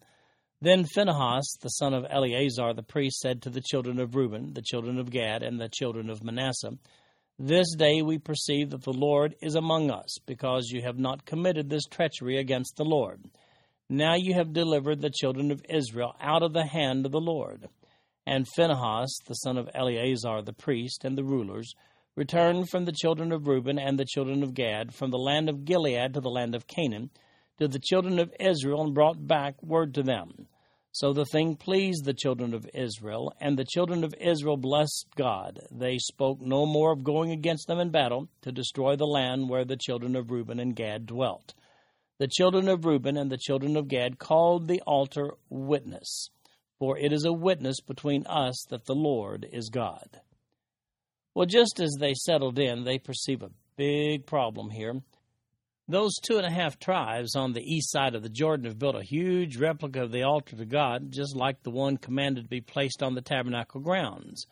Then 0.61 0.85
Phinehas, 0.85 1.57
the 1.61 1.69
son 1.69 1.95
of 1.95 2.05
Eleazar 2.07 2.73
the 2.73 2.83
priest, 2.83 3.19
said 3.21 3.41
to 3.41 3.49
the 3.49 3.61
children 3.61 3.99
of 3.99 4.15
Reuben, 4.15 4.53
the 4.53 4.61
children 4.61 4.99
of 4.99 5.09
Gad, 5.09 5.41
and 5.41 5.59
the 5.59 5.69
children 5.69 6.11
of 6.11 6.23
Manasseh, 6.23 6.77
This 7.39 7.73
day 7.75 8.03
we 8.03 8.19
perceive 8.19 8.69
that 8.69 8.83
the 8.83 8.93
Lord 8.93 9.35
is 9.41 9.55
among 9.55 9.89
us, 9.89 10.17
because 10.27 10.69
you 10.69 10.83
have 10.83 10.99
not 10.99 11.25
committed 11.25 11.69
this 11.69 11.85
treachery 11.85 12.37
against 12.37 12.75
the 12.75 12.85
Lord. 12.85 13.23
Now 13.89 14.13
you 14.15 14.35
have 14.35 14.53
delivered 14.53 15.01
the 15.01 15.09
children 15.09 15.49
of 15.49 15.65
Israel 15.67 16.13
out 16.19 16.43
of 16.43 16.53
the 16.53 16.67
hand 16.67 17.07
of 17.07 17.11
the 17.11 17.19
Lord. 17.19 17.67
And 18.27 18.45
Phinehas, 18.55 19.17
the 19.25 19.33
son 19.33 19.57
of 19.57 19.69
Eleazar 19.73 20.43
the 20.43 20.53
priest, 20.53 21.03
and 21.03 21.17
the 21.17 21.23
rulers, 21.23 21.73
returned 22.19 22.69
from 22.69 22.83
the 22.83 22.91
children 22.91 23.31
of 23.31 23.47
Reuben 23.47 23.79
and 23.79 23.97
the 23.97 24.03
children 24.03 24.43
of 24.43 24.53
Gad, 24.53 24.93
from 24.93 25.09
the 25.09 25.17
land 25.17 25.47
of 25.47 25.63
Gilead 25.63 26.13
to 26.13 26.19
the 26.19 26.29
land 26.29 26.53
of 26.53 26.67
Canaan, 26.67 27.11
to 27.59 27.67
the 27.69 27.79
children 27.79 28.19
of 28.19 28.33
Israel, 28.41 28.81
and 28.81 28.93
brought 28.93 29.25
back 29.25 29.63
word 29.63 29.93
to 29.93 30.03
them. 30.03 30.47
So 30.91 31.13
the 31.13 31.23
thing 31.23 31.55
pleased 31.55 32.03
the 32.03 32.13
children 32.13 32.53
of 32.53 32.69
Israel, 32.73 33.33
and 33.39 33.57
the 33.57 33.63
children 33.63 34.03
of 34.03 34.13
Israel 34.19 34.57
blessed 34.57 35.07
God. 35.15 35.61
They 35.71 35.97
spoke 35.97 36.41
no 36.41 36.65
more 36.65 36.91
of 36.91 37.05
going 37.05 37.31
against 37.31 37.67
them 37.67 37.79
in 37.79 37.89
battle 37.89 38.27
to 38.41 38.51
destroy 38.51 38.97
the 38.97 39.07
land 39.07 39.47
where 39.47 39.63
the 39.63 39.77
children 39.77 40.17
of 40.17 40.29
Reuben 40.29 40.59
and 40.59 40.75
Gad 40.75 41.05
dwelt 41.05 41.53
the 42.19 42.27
children 42.27 42.67
of 42.67 42.83
Reuben 42.83 43.15
and 43.15 43.31
the 43.31 43.37
children 43.37 43.77
of 43.77 43.87
Gad 43.87 44.19
called 44.19 44.67
the 44.67 44.81
altar 44.81 45.35
witness, 45.49 46.29
for 46.77 46.97
it 46.97 47.13
is 47.13 47.23
a 47.23 47.31
witness 47.31 47.79
between 47.79 48.27
us 48.27 48.65
that 48.69 48.83
the 48.87 48.93
Lord 48.93 49.47
is 49.53 49.69
God. 49.69 50.19
Well, 51.39 51.45
just 51.45 51.79
as 51.79 51.95
they 51.97 52.15
settled 52.15 52.59
in, 52.59 52.83
they 52.83 52.99
perceive 52.99 53.43
a 53.43 53.51
big 53.77 54.25
problem 54.25 54.69
here. 54.69 55.01
Those 55.87 56.17
two 56.21 56.35
and 56.35 56.45
a 56.45 56.51
half 56.51 56.77
tribes 56.77 57.33
on 57.33 57.53
the 57.53 57.63
east 57.63 57.91
side 57.93 58.13
of 58.13 58.23
the 58.23 58.27
Jordan 58.27 58.65
have 58.65 58.77
built 58.77 58.97
a 58.97 59.03
huge 59.03 59.55
replica 59.55 60.03
of 60.03 60.11
the 60.11 60.23
altar 60.23 60.57
to 60.57 60.65
God, 60.65 61.13
just 61.13 61.37
like 61.37 61.63
the 61.63 61.71
one 61.71 61.95
commanded 61.95 62.43
to 62.43 62.49
be 62.49 62.59
placed 62.59 63.01
on 63.01 63.15
the 63.15 63.21
tabernacle 63.21 63.79
grounds. 63.79 64.47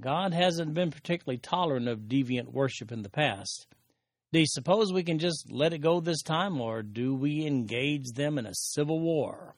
God 0.00 0.32
hasn't 0.32 0.72
been 0.72 0.90
particularly 0.90 1.36
tolerant 1.36 1.88
of 1.88 2.08
deviant 2.08 2.50
worship 2.50 2.90
in 2.90 3.02
the 3.02 3.10
past. 3.10 3.66
Do 4.32 4.38
you 4.38 4.46
suppose 4.48 4.94
we 4.94 5.04
can 5.04 5.18
just 5.18 5.52
let 5.52 5.74
it 5.74 5.82
go 5.82 6.00
this 6.00 6.22
time, 6.22 6.58
or 6.58 6.82
do 6.82 7.14
we 7.14 7.44
engage 7.44 8.12
them 8.14 8.38
in 8.38 8.46
a 8.46 8.54
civil 8.54 8.98
war? 8.98 9.56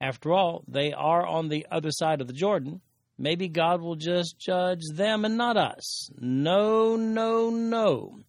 After 0.00 0.32
all, 0.32 0.64
they 0.66 0.92
are 0.92 1.24
on 1.24 1.48
the 1.48 1.64
other 1.70 1.92
side 1.92 2.20
of 2.20 2.26
the 2.26 2.32
Jordan. 2.32 2.80
Maybe 3.18 3.48
God 3.48 3.80
will 3.80 3.96
just 3.96 4.38
judge 4.38 4.82
them 4.94 5.24
and 5.24 5.36
not 5.36 5.56
us. 5.56 6.10
No, 6.18 6.96
no, 6.96 7.50
no. 7.50 8.20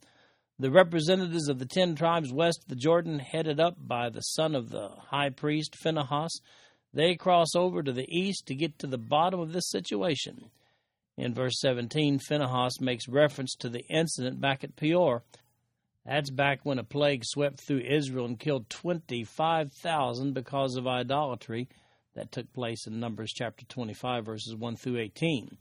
The 0.59 0.71
representatives 0.71 1.49
of 1.49 1.59
the 1.59 1.65
ten 1.65 1.95
tribes 1.95 2.31
west 2.31 2.63
of 2.63 2.69
the 2.69 2.75
Jordan, 2.75 3.19
headed 3.19 3.59
up 3.59 3.75
by 3.77 4.09
the 4.09 4.21
son 4.21 4.55
of 4.55 4.69
the 4.69 4.89
high 5.09 5.29
priest 5.29 5.75
Phinehas, 5.75 6.39
They 6.93 7.15
cross 7.15 7.55
over 7.55 7.81
to 7.81 7.91
the 7.91 8.07
east 8.07 8.45
to 8.47 8.55
get 8.55 8.77
to 8.79 8.87
the 8.87 8.97
bottom 8.97 9.39
of 9.39 9.51
this 9.51 9.69
situation. 9.69 10.51
In 11.17 11.33
verse 11.33 11.59
17, 11.59 12.19
Phinehas 12.19 12.79
makes 12.79 13.07
reference 13.07 13.55
to 13.55 13.69
the 13.69 13.85
incident 13.87 14.39
back 14.41 14.63
at 14.63 14.75
Peor. 14.75 15.23
That's 16.05 16.29
back 16.29 16.61
when 16.63 16.79
a 16.79 16.83
plague 16.83 17.23
swept 17.23 17.61
through 17.61 17.81
Israel 17.81 18.25
and 18.25 18.39
killed 18.39 18.69
25,000 18.69 20.33
because 20.33 20.75
of 20.75 20.87
idolatry 20.87 21.69
that 22.15 22.31
took 22.31 22.51
place 22.53 22.87
in 22.87 22.99
Numbers 22.99 23.31
chapter 23.33 23.65
25, 23.65 24.25
verses 24.25 24.55
1 24.55 24.75
through 24.75 24.99
18. 24.99 25.57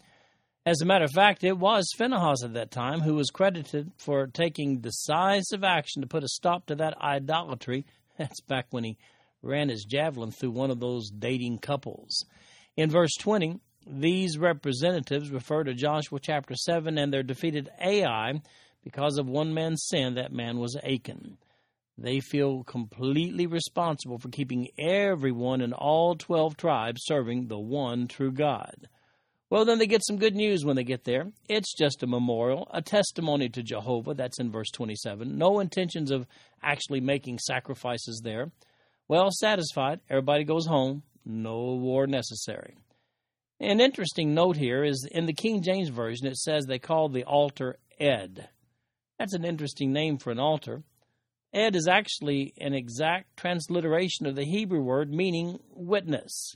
As 0.65 0.81
a 0.81 0.87
matter 0.87 1.05
of 1.05 1.11
fact, 1.11 1.43
it 1.43 1.59
was 1.59 1.89
Phinehas 1.97 2.45
at 2.45 2.55
that 2.55 2.71
time 2.71 3.01
who 3.01 3.15
was 3.15 3.31
credited 3.31 3.91
for 3.97 4.29
taking 4.29 4.79
decisive 4.79 5.65
action 5.65 6.03
to 6.03 6.09
put 6.09 6.23
a 6.23 6.29
stop 6.29 6.67
to 6.67 6.77
that 6.77 6.97
idolatry. 7.01 7.85
That's 8.19 8.41
back 8.43 8.67
when 8.71 8.85
he 8.85 8.97
ran 9.43 9.71
his 9.71 9.85
javelin 9.85 10.31
through 10.31 10.53
one 10.53 10.71
of 10.71 10.79
those 10.79 11.11
dating 11.11 11.59
couples. 11.59 12.25
In 12.77 12.91
verse 12.91 13.15
20, 13.19 13.59
these 13.87 14.39
representatives 14.39 15.31
refer 15.31 15.65
to 15.65 15.75
Joshua 15.75 16.21
chapter 16.21 16.55
7 16.55 16.97
and 16.97 17.13
their 17.13 17.25
defeated 17.25 17.69
Ai 17.81 18.41
because 18.85 19.19
of 19.19 19.29
one 19.29 19.53
man's 19.53 19.85
sin. 19.89 20.15
That 20.15 20.33
man 20.33 20.59
was 20.59 20.77
Achan. 20.77 21.39
They 22.03 22.19
feel 22.19 22.65
completely 22.65 23.47
responsible 23.47 24.19
for 24.19 24.29
keeping 24.29 24.67
everyone 24.77 25.61
in 25.61 25.73
all 25.73 26.17
12 26.17 26.57
tribes 26.57 27.03
serving 27.05 27.47
the 27.47 27.61
one 27.61 28.09
true 28.09 28.33
God. 28.33 28.89
Well, 29.51 29.65
then 29.65 29.79
they 29.79 29.87
get 29.87 30.05
some 30.05 30.17
good 30.17 30.35
news 30.35 30.65
when 30.65 30.75
they 30.75 30.83
get 30.83 31.05
there. 31.05 31.31
It's 31.49 31.73
just 31.77 32.03
a 32.03 32.09
memorial, 32.09 32.67
a 32.73 32.83
testimony 32.83 33.49
to 33.51 33.63
Jehovah. 33.63 34.15
That's 34.15 34.41
in 34.41 34.51
verse 34.51 34.69
27. 34.73 35.39
No 35.39 35.61
intentions 35.61 36.11
of 36.11 36.27
actually 36.61 37.01
making 37.01 37.39
sacrifices 37.39 38.21
there. 38.25 38.51
Well, 39.07 39.29
satisfied, 39.31 40.01
everybody 40.11 40.43
goes 40.43 40.67
home. 40.67 41.05
No 41.25 41.77
war 41.77 42.09
necessary. 42.09 42.75
An 43.61 43.81
interesting 43.81 44.35
note 44.35 44.57
here 44.57 44.83
is 44.83 45.09
in 45.09 45.27
the 45.27 45.35
King 45.35 45.63
James 45.63 45.91
Version, 45.91 46.27
it 46.27 46.37
says 46.37 46.67
they 46.67 46.81
called 46.81 47.13
the 47.13 47.23
altar 47.23 47.77
Ed. 48.01 48.49
That's 49.21 49.35
an 49.35 49.45
interesting 49.45 49.93
name 49.93 50.19
for 50.19 50.33
an 50.33 50.41
altar. 50.41 50.83
Ed 51.53 51.77
is 51.77 51.87
actually 51.87 52.55
an 52.59 52.73
exact 52.73 53.37
transliteration 53.37 54.27
of 54.27 54.37
the 54.37 54.45
Hebrew 54.45 54.81
word 54.81 55.13
meaning 55.13 55.59
witness. 55.71 56.55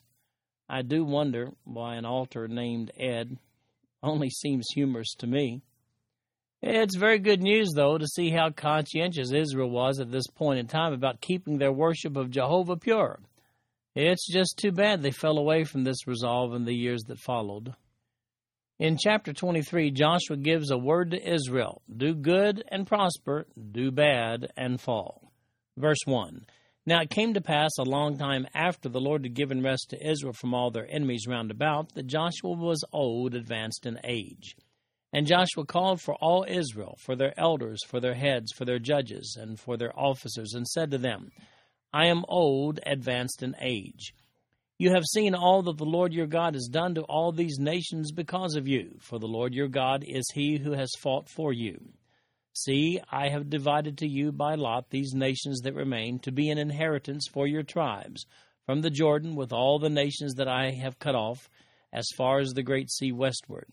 I 0.68 0.82
do 0.82 1.04
wonder 1.04 1.50
why 1.64 1.96
an 1.96 2.06
altar 2.06 2.48
named 2.48 2.90
Ed 2.98 3.36
only 4.02 4.30
seems 4.30 4.66
humorous 4.74 5.14
to 5.18 5.26
me. 5.26 5.62
It's 6.62 6.96
very 6.96 7.18
good 7.18 7.42
news, 7.42 7.72
though, 7.74 7.98
to 7.98 8.06
see 8.06 8.30
how 8.30 8.50
conscientious 8.50 9.30
Israel 9.32 9.70
was 9.70 10.00
at 10.00 10.10
this 10.10 10.26
point 10.26 10.58
in 10.58 10.66
time 10.66 10.92
about 10.92 11.20
keeping 11.20 11.58
their 11.58 11.72
worship 11.72 12.16
of 12.16 12.30
Jehovah 12.30 12.76
pure. 12.76 13.20
It's 13.94 14.26
just 14.26 14.58
too 14.58 14.72
bad 14.72 15.02
they 15.02 15.10
fell 15.10 15.38
away 15.38 15.64
from 15.64 15.84
this 15.84 16.06
resolve 16.06 16.54
in 16.54 16.64
the 16.64 16.74
years 16.74 17.02
that 17.04 17.18
followed. 17.18 17.74
In 18.78 18.99
chapter 18.99 19.33
23, 19.33 19.90
Joshua 19.90 20.37
gives 20.37 20.71
a 20.71 20.76
word 20.76 21.12
to 21.12 21.35
Israel 21.35 21.83
do 21.97 22.14
good 22.14 22.62
and 22.68 22.87
prosper, 22.87 23.47
do 23.73 23.90
bad 23.90 24.49
and 24.56 24.80
fall. 24.80 25.33
Verse 25.76 26.04
1 26.04 26.47
now 26.88 27.00
it 27.00 27.11
came 27.11 27.35
to 27.35 27.40
pass 27.40 27.73
a 27.78 27.83
long 27.83 28.16
time 28.16 28.47
after 28.54 28.88
the 28.88 29.00
Lord 29.00 29.25
had 29.25 29.35
given 29.35 29.61
rest 29.61 29.90
to 29.90 30.09
Israel 30.09 30.33
from 30.33 30.54
all 30.54 30.71
their 30.71 30.88
enemies 30.88 31.26
round 31.26 31.50
about, 31.50 31.95
that 31.95 32.06
Joshua 32.06 32.52
was 32.52 32.85
old, 32.92 33.35
advanced 33.35 33.87
in 33.87 33.99
age. 34.04 34.54
And 35.12 35.26
Joshua 35.26 35.66
called 35.66 36.00
for 36.00 36.14
all 36.14 36.45
Israel, 36.49 36.97
for 37.00 37.16
their 37.16 37.35
elders, 37.37 37.83
for 37.85 37.99
their 37.99 38.14
heads, 38.14 38.52
for 38.52 38.64
their 38.64 38.78
judges, 38.78 39.37
and 39.40 39.59
for 39.59 39.76
their 39.76 39.99
officers, 39.99 40.52
and 40.54 40.64
said 40.64 40.92
to 40.92 40.99
them, 40.99 41.33
I 41.92 42.06
am 42.06 42.25
old, 42.28 42.78
advanced 42.87 43.42
in 43.42 43.56
age. 43.61 44.14
You 44.78 44.90
have 44.90 45.04
seen 45.04 45.35
all 45.35 45.62
that 45.62 45.78
the 45.78 45.85
Lord 45.85 46.12
your 46.12 46.26
God 46.26 46.52
has 46.52 46.68
done 46.68 46.95
to 46.97 47.02
all 47.02 47.33
these 47.33 47.59
nations 47.59 48.12
because 48.12 48.56
of 48.56 48.68
you, 48.68 48.97
for 49.00 49.18
the 49.18 49.26
Lord 49.26 49.54
your 49.54 49.68
God 49.68 50.04
is 50.06 50.30
he 50.35 50.59
who 50.59 50.73
has 50.73 50.90
fought 50.99 51.30
for 51.30 51.50
you. 51.50 51.92
See, 52.52 53.00
I 53.11 53.28
have 53.28 53.49
divided 53.49 53.97
to 53.99 54.06
you 54.06 54.33
by 54.33 54.54
lot 54.54 54.90
these 54.90 55.14
nations 55.14 55.61
that 55.61 55.75
remain 55.75 56.18
to 56.21 56.33
be 56.33 56.50
an 56.50 56.59
inheritance 56.59 57.26
for 57.26 57.47
your 57.47 57.62
tribes, 57.62 58.26
from 58.66 58.83
the 58.83 58.90
Jordan 58.90 59.35
with 59.35 59.52
all 59.52 59.78
the 59.78 59.88
nations 59.88 60.35
that 60.35 60.49
I 60.49 60.73
have 60.73 60.99
cut 60.99 61.14
off, 61.14 61.49
as 61.90 62.06
far 62.14 62.40
as 62.40 62.50
the 62.50 62.62
great 62.62 62.90
sea 62.90 63.12
westward. 63.12 63.68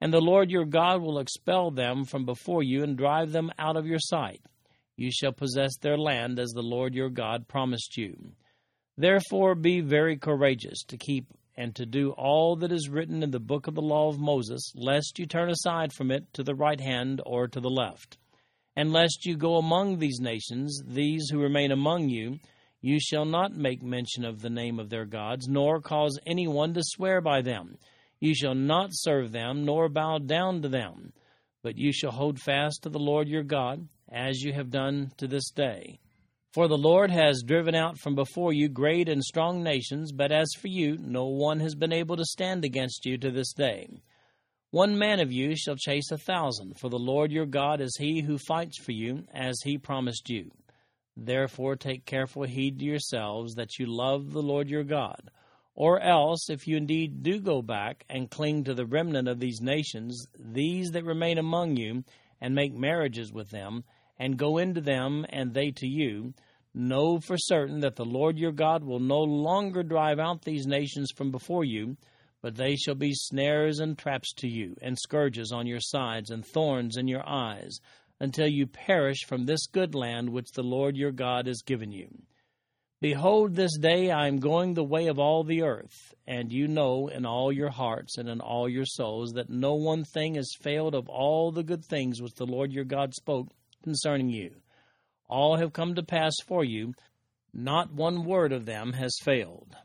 And 0.00 0.12
the 0.12 0.20
Lord 0.20 0.50
your 0.50 0.64
God 0.64 1.00
will 1.00 1.20
expel 1.20 1.70
them 1.70 2.04
from 2.04 2.24
before 2.24 2.62
you 2.64 2.82
and 2.82 2.96
drive 2.96 3.30
them 3.30 3.52
out 3.58 3.76
of 3.76 3.86
your 3.86 4.00
sight. 4.00 4.42
You 4.96 5.12
shall 5.12 5.32
possess 5.32 5.76
their 5.76 5.98
land 5.98 6.40
as 6.40 6.50
the 6.50 6.62
Lord 6.62 6.94
your 6.94 7.10
God 7.10 7.46
promised 7.46 7.96
you. 7.96 8.32
Therefore 8.96 9.54
be 9.54 9.80
very 9.80 10.16
courageous 10.16 10.84
to 10.84 10.96
keep 10.96 11.26
and 11.56 11.74
to 11.74 11.86
do 11.86 12.10
all 12.12 12.56
that 12.56 12.72
is 12.72 12.88
written 12.88 13.22
in 13.22 13.30
the 13.30 13.40
book 13.40 13.66
of 13.66 13.74
the 13.74 13.82
law 13.82 14.08
of 14.08 14.18
Moses, 14.18 14.72
lest 14.74 15.18
you 15.18 15.26
turn 15.26 15.50
aside 15.50 15.92
from 15.92 16.10
it 16.10 16.32
to 16.34 16.42
the 16.42 16.54
right 16.54 16.80
hand 16.80 17.20
or 17.26 17.48
to 17.48 17.60
the 17.60 17.70
left. 17.70 18.18
And 18.76 18.92
lest 18.92 19.24
you 19.24 19.36
go 19.36 19.56
among 19.56 19.98
these 19.98 20.18
nations, 20.20 20.82
these 20.84 21.28
who 21.30 21.40
remain 21.40 21.70
among 21.70 22.08
you, 22.08 22.38
you 22.80 22.98
shall 23.00 23.24
not 23.24 23.56
make 23.56 23.82
mention 23.82 24.24
of 24.24 24.40
the 24.40 24.50
name 24.50 24.78
of 24.78 24.90
their 24.90 25.06
gods, 25.06 25.48
nor 25.48 25.80
cause 25.80 26.18
anyone 26.26 26.74
to 26.74 26.82
swear 26.84 27.20
by 27.20 27.40
them. 27.40 27.78
You 28.20 28.34
shall 28.34 28.54
not 28.54 28.90
serve 28.92 29.32
them, 29.32 29.64
nor 29.64 29.88
bow 29.88 30.18
down 30.18 30.62
to 30.62 30.68
them, 30.68 31.12
but 31.62 31.78
you 31.78 31.92
shall 31.92 32.10
hold 32.10 32.40
fast 32.40 32.82
to 32.82 32.90
the 32.90 32.98
Lord 32.98 33.28
your 33.28 33.42
God, 33.42 33.88
as 34.08 34.40
you 34.40 34.52
have 34.52 34.70
done 34.70 35.12
to 35.16 35.26
this 35.26 35.50
day. 35.50 35.98
For 36.54 36.68
the 36.68 36.78
Lord 36.78 37.10
has 37.10 37.42
driven 37.44 37.74
out 37.74 37.98
from 37.98 38.14
before 38.14 38.52
you 38.52 38.68
great 38.68 39.08
and 39.08 39.24
strong 39.24 39.64
nations, 39.64 40.12
but 40.12 40.30
as 40.30 40.46
for 40.56 40.68
you, 40.68 40.96
no 41.00 41.26
one 41.26 41.58
has 41.58 41.74
been 41.74 41.92
able 41.92 42.16
to 42.16 42.24
stand 42.24 42.64
against 42.64 43.04
you 43.04 43.18
to 43.18 43.32
this 43.32 43.52
day. 43.52 43.88
One 44.70 44.96
man 44.96 45.18
of 45.18 45.32
you 45.32 45.56
shall 45.56 45.74
chase 45.74 46.12
a 46.12 46.16
thousand, 46.16 46.78
for 46.78 46.88
the 46.88 46.96
Lord 46.96 47.32
your 47.32 47.46
God 47.46 47.80
is 47.80 47.96
he 47.96 48.20
who 48.20 48.38
fights 48.38 48.78
for 48.78 48.92
you, 48.92 49.24
as 49.34 49.60
he 49.64 49.78
promised 49.78 50.30
you. 50.30 50.52
Therefore 51.16 51.74
take 51.74 52.06
careful 52.06 52.44
heed 52.44 52.78
to 52.78 52.84
yourselves 52.84 53.56
that 53.56 53.80
you 53.80 53.86
love 53.86 54.32
the 54.32 54.42
Lord 54.42 54.68
your 54.70 54.84
God. 54.84 55.32
Or 55.74 55.98
else, 55.98 56.48
if 56.48 56.68
you 56.68 56.76
indeed 56.76 57.24
do 57.24 57.40
go 57.40 57.62
back 57.62 58.04
and 58.08 58.30
cling 58.30 58.62
to 58.62 58.74
the 58.74 58.86
remnant 58.86 59.26
of 59.26 59.40
these 59.40 59.60
nations, 59.60 60.28
these 60.38 60.92
that 60.92 61.04
remain 61.04 61.38
among 61.38 61.78
you, 61.78 62.04
and 62.40 62.54
make 62.54 62.72
marriages 62.72 63.32
with 63.32 63.50
them, 63.50 63.82
and 64.18 64.36
go 64.36 64.58
into 64.58 64.80
them, 64.80 65.26
and 65.28 65.54
they 65.54 65.70
to 65.72 65.86
you, 65.86 66.34
Know 66.76 67.20
for 67.20 67.38
certain 67.38 67.78
that 67.80 67.94
the 67.94 68.04
Lord 68.04 68.36
your 68.36 68.50
God 68.50 68.82
will 68.82 68.98
no 68.98 69.20
longer 69.20 69.84
drive 69.84 70.18
out 70.18 70.42
these 70.42 70.66
nations 70.66 71.12
from 71.12 71.30
before 71.30 71.64
you, 71.64 71.96
but 72.42 72.56
they 72.56 72.74
shall 72.74 72.96
be 72.96 73.14
snares 73.14 73.78
and 73.78 73.96
traps 73.96 74.32
to 74.38 74.48
you, 74.48 74.76
and 74.82 74.98
scourges 74.98 75.52
on 75.52 75.68
your 75.68 75.78
sides, 75.78 76.30
and 76.30 76.44
thorns 76.44 76.96
in 76.96 77.06
your 77.06 77.22
eyes, 77.28 77.78
until 78.18 78.48
you 78.48 78.66
perish 78.66 79.18
from 79.24 79.46
this 79.46 79.68
good 79.68 79.94
land 79.94 80.30
which 80.30 80.50
the 80.50 80.64
Lord 80.64 80.96
your 80.96 81.12
God 81.12 81.46
has 81.46 81.62
given 81.62 81.92
you. 81.92 82.08
Behold, 83.00 83.54
this 83.54 83.78
day 83.78 84.10
I 84.10 84.26
am 84.26 84.40
going 84.40 84.74
the 84.74 84.82
way 84.82 85.06
of 85.06 85.20
all 85.20 85.44
the 85.44 85.62
earth, 85.62 86.12
and 86.26 86.50
you 86.50 86.66
know 86.66 87.06
in 87.06 87.24
all 87.24 87.52
your 87.52 87.70
hearts 87.70 88.18
and 88.18 88.28
in 88.28 88.40
all 88.40 88.68
your 88.68 88.84
souls 88.84 89.30
that 89.34 89.48
no 89.48 89.74
one 89.74 90.02
thing 90.02 90.34
has 90.34 90.56
failed 90.60 90.96
of 90.96 91.08
all 91.08 91.52
the 91.52 91.62
good 91.62 91.84
things 91.84 92.20
which 92.20 92.34
the 92.34 92.46
Lord 92.46 92.72
your 92.72 92.84
God 92.84 93.14
spoke 93.14 93.52
concerning 93.84 94.30
you 94.30 94.50
all 95.28 95.56
have 95.56 95.72
come 95.72 95.94
to 95.94 96.02
pass 96.02 96.34
for 96.46 96.64
you, 96.64 96.94
not 97.52 97.92
one 97.92 98.24
word 98.24 98.52
of 98.52 98.66
them 98.66 98.92
has 98.92 99.16
failed. 99.22 99.76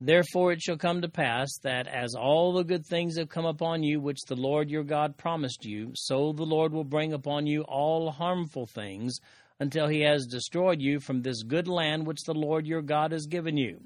Therefore 0.00 0.52
it 0.52 0.60
shall 0.60 0.76
come 0.76 1.00
to 1.00 1.08
pass 1.08 1.48
that 1.62 1.86
as 1.86 2.14
all 2.14 2.52
the 2.52 2.64
good 2.64 2.84
things 2.84 3.16
have 3.16 3.30
come 3.30 3.46
upon 3.46 3.82
you 3.82 4.00
which 4.00 4.20
the 4.26 4.36
Lord 4.36 4.68
your 4.68 4.84
God 4.84 5.16
promised 5.16 5.64
you, 5.64 5.92
so 5.94 6.32
the 6.32 6.44
Lord 6.44 6.72
will 6.72 6.84
bring 6.84 7.12
upon 7.12 7.46
you 7.46 7.62
all 7.62 8.10
harmful 8.10 8.66
things 8.66 9.18
until 9.58 9.88
he 9.88 10.02
has 10.02 10.26
destroyed 10.26 10.82
you 10.82 11.00
from 11.00 11.22
this 11.22 11.42
good 11.42 11.66
land 11.66 12.06
which 12.06 12.24
the 12.26 12.34
Lord 12.34 12.66
your 12.66 12.82
God 12.82 13.12
has 13.12 13.26
given 13.26 13.56
you. 13.56 13.80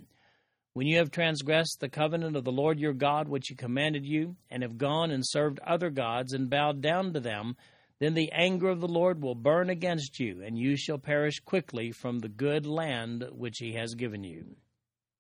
When 0.73 0.89
you 0.89 0.99
have 0.99 1.13
transgressed 1.13 1.79
the 1.81 1.89
covenant 1.89 2.37
of 2.37 2.45
the 2.45 2.53
Lord 2.53 2.81
your 2.81 2.93
God 2.93 3.29
which 3.29 3.49
he 3.49 3.55
commanded 3.55 4.05
you, 4.05 4.37
and 4.51 4.63
have 4.63 4.79
gone 4.79 5.11
and 5.13 5.23
served 5.25 5.61
other 5.61 5.91
gods 5.91 6.33
and 6.33 6.51
bowed 6.51 6.81
down 6.81 7.13
to 7.13 7.21
them, 7.21 7.57
then 8.01 8.15
the 8.15 8.33
anger 8.33 8.69
of 8.69 8.81
the 8.81 8.89
Lord 8.89 9.23
will 9.23 9.35
burn 9.35 9.69
against 9.69 10.19
you, 10.19 10.43
and 10.43 10.59
you 10.59 10.77
shall 10.77 10.99
perish 10.99 11.39
quickly 11.41 11.93
from 11.93 12.19
the 12.19 12.29
good 12.29 12.67
land 12.67 13.27
which 13.31 13.59
he 13.59 13.75
has 13.75 13.95
given 13.95 14.25
you. 14.25 14.57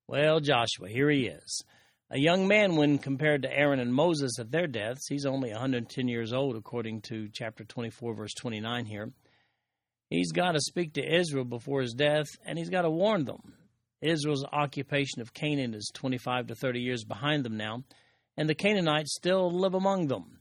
Well, 0.08 0.40
Joshua, 0.40 0.88
here 0.88 1.10
he 1.10 1.26
is. 1.26 1.62
A 2.10 2.18
young 2.18 2.48
man 2.48 2.74
when 2.74 2.98
compared 2.98 3.42
to 3.42 3.56
Aaron 3.56 3.78
and 3.78 3.94
Moses 3.94 4.38
at 4.40 4.50
their 4.50 4.66
deaths. 4.66 5.06
He's 5.08 5.26
only 5.26 5.50
110 5.50 6.08
years 6.08 6.32
old, 6.32 6.56
according 6.56 7.02
to 7.02 7.28
chapter 7.32 7.62
24, 7.62 8.14
verse 8.14 8.34
29 8.34 8.86
here. 8.86 9.12
He's 10.08 10.32
got 10.32 10.52
to 10.52 10.60
speak 10.60 10.94
to 10.94 11.16
Israel 11.16 11.44
before 11.44 11.82
his 11.82 11.92
death, 11.92 12.26
and 12.44 12.58
he's 12.58 12.70
got 12.70 12.82
to 12.82 12.90
warn 12.90 13.26
them. 13.26 13.54
Israel's 14.02 14.44
occupation 14.52 15.20
of 15.20 15.34
Canaan 15.34 15.74
is 15.74 15.92
25 15.94 16.48
to 16.48 16.54
30 16.56 16.80
years 16.80 17.04
behind 17.04 17.44
them 17.44 17.56
now, 17.56 17.84
and 18.36 18.48
the 18.48 18.54
Canaanites 18.56 19.14
still 19.14 19.52
live 19.52 19.74
among 19.74 20.08
them. 20.08 20.39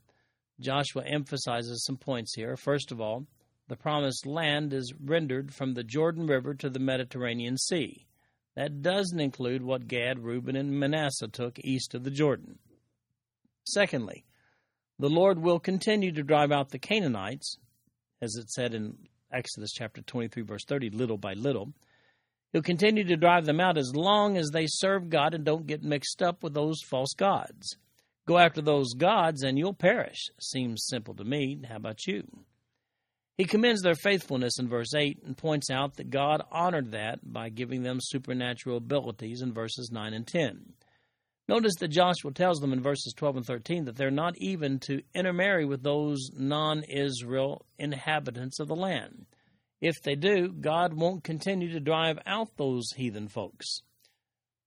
Joshua 0.60 1.04
emphasizes 1.06 1.86
some 1.86 1.98
points 1.98 2.36
here. 2.36 2.58
First 2.58 2.92
of 2.92 3.00
all, 3.00 3.26
the 3.68 3.76
promised 3.76 4.26
land 4.26 4.74
is 4.74 4.94
rendered 5.00 5.54
from 5.54 5.74
the 5.74 5.84
Jordan 5.84 6.28
River 6.28 6.54
to 6.56 6.70
the 6.70 6.80
Mediterranean 6.80 7.58
Sea. 7.58 8.06
That 8.56 8.82
doesn't 8.82 9.20
include 9.20 9.62
what 9.62 9.88
Gad, 9.88 10.20
Reuben, 10.20 10.56
and 10.56 10.72
Manasseh 10.72 11.28
took 11.28 11.60
east 11.60 11.94
of 11.94 12.04
the 12.04 12.12
Jordan. 12.12 12.60
Secondly, 13.64 14.26
the 14.98 15.10
Lord 15.10 15.40
will 15.40 15.60
continue 15.60 16.12
to 16.12 16.24
drive 16.24 16.52
out 16.52 16.70
the 16.70 16.80
Canaanites, 16.80 17.58
as 18.22 18.36
it 18.36 18.50
said 18.50 18.74
in 18.74 18.98
Exodus 19.32 19.72
chapter 19.72 20.02
23, 20.02 20.44
verse 20.44 20.66
30, 20.66 20.90
little 20.90 21.18
by 21.18 21.34
little. 21.34 21.72
He'll 22.52 22.64
continue 22.64 23.04
to 23.04 23.16
drive 23.16 23.46
them 23.46 23.60
out 23.60 23.78
as 23.78 23.96
long 23.96 24.36
as 24.36 24.50
they 24.50 24.66
serve 24.68 25.10
God 25.10 25.36
and 25.36 25.46
don't 25.46 25.68
get 25.68 25.84
mixed 25.84 26.22
up 26.22 26.44
with 26.44 26.54
those 26.54 26.82
false 26.82 27.14
gods. 27.14 27.78
Go 28.30 28.38
after 28.38 28.62
those 28.62 28.94
gods 28.94 29.42
and 29.42 29.58
you'll 29.58 29.74
perish. 29.74 30.30
Seems 30.40 30.86
simple 30.86 31.16
to 31.16 31.24
me. 31.24 31.64
How 31.68 31.78
about 31.78 32.06
you? 32.06 32.28
He 33.40 33.46
commends 33.46 33.82
their 33.82 33.96
faithfulness 33.96 34.60
in 34.60 34.70
verse 34.70 34.94
8 34.94 35.24
and 35.26 35.36
points 35.36 35.72
out 35.72 35.96
that 35.96 36.12
God 36.12 36.44
honored 36.52 36.92
that 36.92 37.22
by 37.24 37.50
giving 37.50 37.82
them 37.82 37.98
supernatural 38.00 38.78
abilities 38.78 39.42
in 39.42 39.52
verses 39.52 39.90
9 39.92 40.14
and 40.14 40.28
10. 40.28 40.74
Notice 41.48 41.74
that 41.80 41.88
Joshua 41.88 42.32
tells 42.32 42.60
them 42.60 42.72
in 42.72 42.84
verses 42.84 43.16
12 43.18 43.38
and 43.38 43.46
13 43.48 43.86
that 43.86 43.96
they're 43.96 44.12
not 44.12 44.38
even 44.38 44.78
to 44.82 45.02
intermarry 45.16 45.66
with 45.66 45.82
those 45.82 46.30
non 46.32 46.84
Israel 46.84 47.66
inhabitants 47.80 48.60
of 48.60 48.68
the 48.68 48.76
land. 48.76 49.26
If 49.82 50.04
they 50.04 50.14
do, 50.14 50.50
God 50.50 50.94
won't 50.94 51.24
continue 51.24 51.72
to 51.72 51.80
drive 51.80 52.20
out 52.28 52.50
those 52.58 52.92
heathen 52.96 53.28
folks. 53.28 53.82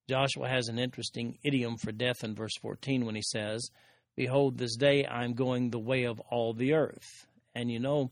Joshua 0.09 0.49
has 0.49 0.69
an 0.69 0.79
interesting 0.79 1.39
idiom 1.43 1.77
for 1.77 1.93
death 1.93 2.25
in 2.25 2.35
verse 2.35 2.57
14 2.61 3.05
when 3.05 3.15
he 3.15 3.23
says, 3.23 3.71
Behold, 4.17 4.59
this 4.59 4.77
day 4.77 5.05
I 5.05 5.25
am 5.25 5.35
going 5.35 5.71
the 5.71 5.79
way 5.79 6.05
of 6.05 6.21
all 6.31 6.53
the 6.53 6.75
earth. 6.75 7.27
And 7.55 7.71
you 7.71 7.79
know, 7.79 8.11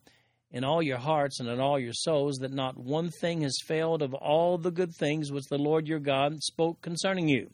in 0.50 0.64
all 0.64 0.82
your 0.82 0.98
hearts 0.98 1.40
and 1.40 1.48
in 1.48 1.60
all 1.60 1.78
your 1.78 1.92
souls, 1.92 2.38
that 2.38 2.52
not 2.52 2.78
one 2.78 3.10
thing 3.10 3.42
has 3.42 3.56
failed 3.64 4.02
of 4.02 4.14
all 4.14 4.58
the 4.58 4.70
good 4.70 4.94
things 4.94 5.30
which 5.30 5.48
the 5.48 5.58
Lord 5.58 5.86
your 5.86 6.00
God 6.00 6.42
spoke 6.42 6.80
concerning 6.80 7.28
you. 7.28 7.50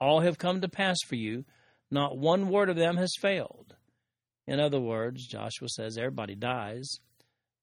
All 0.00 0.20
have 0.20 0.38
come 0.38 0.60
to 0.60 0.68
pass 0.68 0.98
for 1.06 1.16
you. 1.16 1.44
Not 1.90 2.18
one 2.18 2.48
word 2.48 2.68
of 2.68 2.76
them 2.76 2.96
has 2.96 3.12
failed. 3.20 3.74
In 4.46 4.60
other 4.60 4.80
words, 4.80 5.26
Joshua 5.26 5.68
says 5.68 5.98
everybody 5.98 6.34
dies. 6.34 7.00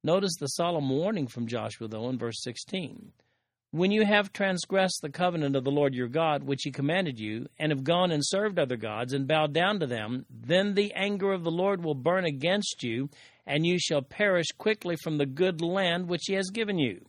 Notice 0.03 0.35
the 0.39 0.47
solemn 0.47 0.89
warning 0.89 1.27
from 1.27 1.47
Joshua, 1.47 1.87
though, 1.87 2.09
in 2.09 2.17
verse 2.17 2.41
16. 2.43 3.11
When 3.75 3.91
you 3.91 4.05
have 4.05 4.31
transgressed 4.31 5.01
the 5.01 5.09
covenant 5.09 5.57
of 5.57 5.65
the 5.65 5.69
Lord 5.69 5.93
your 5.93 6.07
God, 6.07 6.43
which 6.43 6.61
he 6.63 6.71
commanded 6.71 7.19
you, 7.19 7.47
and 7.59 7.73
have 7.73 7.83
gone 7.83 8.09
and 8.09 8.25
served 8.25 8.57
other 8.57 8.77
gods, 8.77 9.11
and 9.11 9.27
bowed 9.27 9.51
down 9.51 9.81
to 9.81 9.85
them, 9.85 10.25
then 10.29 10.75
the 10.75 10.93
anger 10.93 11.33
of 11.33 11.43
the 11.43 11.51
Lord 11.51 11.83
will 11.83 11.93
burn 11.93 12.23
against 12.23 12.83
you, 12.83 13.09
and 13.45 13.65
you 13.65 13.77
shall 13.77 14.01
perish 14.01 14.45
quickly 14.57 14.95
from 15.03 15.17
the 15.17 15.25
good 15.25 15.59
land 15.59 16.07
which 16.07 16.21
he 16.27 16.35
has 16.35 16.51
given 16.51 16.79
you. 16.79 17.03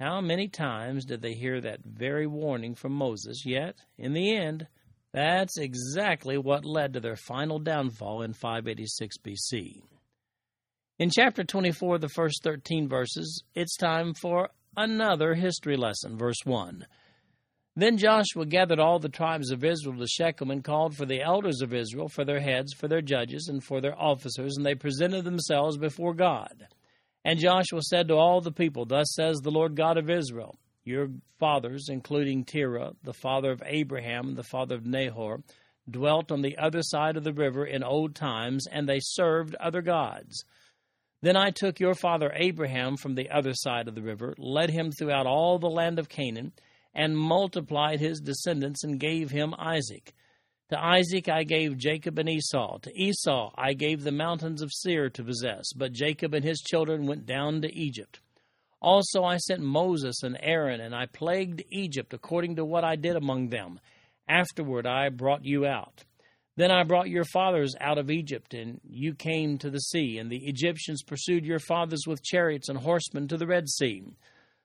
How 0.00 0.22
many 0.22 0.48
times 0.48 1.04
did 1.04 1.20
they 1.20 1.34
hear 1.34 1.60
that 1.60 1.80
very 1.84 2.26
warning 2.26 2.74
from 2.74 2.92
Moses? 2.92 3.44
Yet, 3.44 3.76
in 3.98 4.14
the 4.14 4.34
end, 4.34 4.68
that's 5.12 5.58
exactly 5.58 6.38
what 6.38 6.64
led 6.64 6.94
to 6.94 7.00
their 7.00 7.16
final 7.16 7.58
downfall 7.58 8.22
in 8.22 8.32
586 8.32 9.18
BC. 9.18 9.82
In 10.98 11.10
chapter 11.10 11.44
24, 11.44 11.98
the 11.98 12.08
first 12.08 12.42
13 12.42 12.88
verses, 12.88 13.44
it's 13.54 13.76
time 13.76 14.14
for 14.14 14.48
another 14.76 15.34
history 15.34 15.76
lesson. 15.76 16.16
Verse 16.16 16.38
1. 16.44 16.86
Then 17.78 17.96
Joshua 17.96 18.44
gathered 18.44 18.80
all 18.80 18.98
the 18.98 19.08
tribes 19.08 19.52
of 19.52 19.62
Israel 19.62 19.96
to 19.98 20.06
Shechem 20.08 20.50
and 20.50 20.64
called 20.64 20.96
for 20.96 21.06
the 21.06 21.22
elders 21.22 21.60
of 21.60 21.72
Israel, 21.72 22.08
for 22.08 22.24
their 22.24 22.40
heads, 22.40 22.72
for 22.72 22.88
their 22.88 23.00
judges, 23.00 23.46
and 23.48 23.62
for 23.62 23.80
their 23.80 23.96
officers, 23.96 24.56
and 24.56 24.66
they 24.66 24.74
presented 24.74 25.22
themselves 25.22 25.76
before 25.76 26.12
God. 26.12 26.66
And 27.24 27.38
Joshua 27.38 27.82
said 27.82 28.08
to 28.08 28.14
all 28.14 28.40
the 28.40 28.50
people, 28.50 28.84
Thus 28.84 29.14
says 29.14 29.36
the 29.38 29.52
Lord 29.52 29.76
God 29.76 29.96
of 29.96 30.10
Israel, 30.10 30.58
Your 30.82 31.08
fathers, 31.38 31.88
including 31.88 32.44
Terah, 32.44 32.94
the 33.04 33.12
father 33.12 33.52
of 33.52 33.62
Abraham, 33.64 34.34
the 34.34 34.42
father 34.42 34.74
of 34.74 34.84
Nahor, 34.84 35.42
dwelt 35.88 36.32
on 36.32 36.42
the 36.42 36.58
other 36.58 36.82
side 36.82 37.16
of 37.16 37.22
the 37.22 37.32
river 37.32 37.64
in 37.64 37.84
old 37.84 38.14
times, 38.16 38.66
and 38.66 38.88
they 38.88 38.98
served 39.00 39.54
other 39.56 39.82
gods. 39.82 40.44
Then 41.20 41.36
I 41.36 41.50
took 41.50 41.80
your 41.80 41.94
father 41.94 42.32
Abraham 42.34 42.96
from 42.96 43.14
the 43.14 43.30
other 43.30 43.52
side 43.52 43.88
of 43.88 43.94
the 43.94 44.02
river, 44.02 44.34
led 44.38 44.70
him 44.70 44.92
throughout 44.92 45.26
all 45.26 45.58
the 45.58 45.68
land 45.68 45.98
of 45.98 46.08
Canaan, 46.08 46.52
and 46.94 47.18
multiplied 47.18 48.00
his 48.00 48.20
descendants, 48.20 48.84
and 48.84 49.00
gave 49.00 49.30
him 49.30 49.54
Isaac. 49.58 50.14
To 50.70 50.78
Isaac 50.78 51.28
I 51.28 51.44
gave 51.44 51.78
Jacob 51.78 52.18
and 52.18 52.28
Esau. 52.28 52.78
To 52.78 52.92
Esau 52.94 53.52
I 53.56 53.72
gave 53.72 54.02
the 54.02 54.12
mountains 54.12 54.62
of 54.62 54.70
Seir 54.72 55.08
to 55.10 55.24
possess, 55.24 55.72
but 55.74 55.92
Jacob 55.92 56.34
and 56.34 56.44
his 56.44 56.60
children 56.60 57.06
went 57.06 57.26
down 57.26 57.62
to 57.62 57.74
Egypt. 57.74 58.20
Also 58.80 59.24
I 59.24 59.38
sent 59.38 59.60
Moses 59.60 60.22
and 60.22 60.38
Aaron, 60.40 60.80
and 60.80 60.94
I 60.94 61.06
plagued 61.06 61.64
Egypt 61.70 62.14
according 62.14 62.56
to 62.56 62.64
what 62.64 62.84
I 62.84 62.96
did 62.96 63.16
among 63.16 63.48
them. 63.48 63.80
Afterward 64.28 64.86
I 64.86 65.08
brought 65.08 65.44
you 65.44 65.66
out. 65.66 66.04
Then 66.58 66.72
I 66.72 66.82
brought 66.82 67.08
your 67.08 67.24
fathers 67.24 67.76
out 67.80 67.98
of 67.98 68.10
Egypt, 68.10 68.52
and 68.52 68.80
you 68.82 69.14
came 69.14 69.58
to 69.58 69.70
the 69.70 69.78
sea, 69.78 70.18
and 70.18 70.28
the 70.28 70.44
Egyptians 70.48 71.04
pursued 71.04 71.44
your 71.44 71.60
fathers 71.60 72.02
with 72.04 72.20
chariots 72.24 72.68
and 72.68 72.76
horsemen 72.76 73.28
to 73.28 73.36
the 73.36 73.46
Red 73.46 73.68
Sea. 73.68 74.02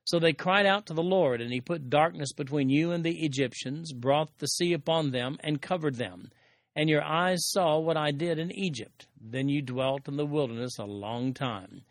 So 0.04 0.18
they 0.18 0.34
cried 0.34 0.66
out 0.66 0.88
to 0.88 0.96
the 0.96 1.04
Lord, 1.04 1.40
and 1.40 1.54
he 1.54 1.62
put 1.62 1.92
darkness 1.92 2.34
between 2.34 2.68
you 2.68 2.94
and 2.94 3.04
the 3.04 3.24
Egyptians, 3.24 3.94
brought 3.94 4.40
the 4.40 4.48
sea 4.48 4.74
upon 4.74 5.12
them, 5.12 5.38
and 5.42 5.62
covered 5.62 5.94
them. 5.94 6.32
And 6.76 6.90
your 6.90 7.04
eyes 7.04 7.48
saw 7.52 7.78
what 7.78 7.96
I 7.96 8.10
did 8.10 8.40
in 8.40 8.52
Egypt. 8.52 9.06
Then 9.22 9.48
you 9.48 9.62
dwelt 9.62 10.08
in 10.08 10.18
the 10.18 10.26
wilderness 10.26 10.80
a 10.80 10.86
long 10.86 11.32
time. 11.32 11.84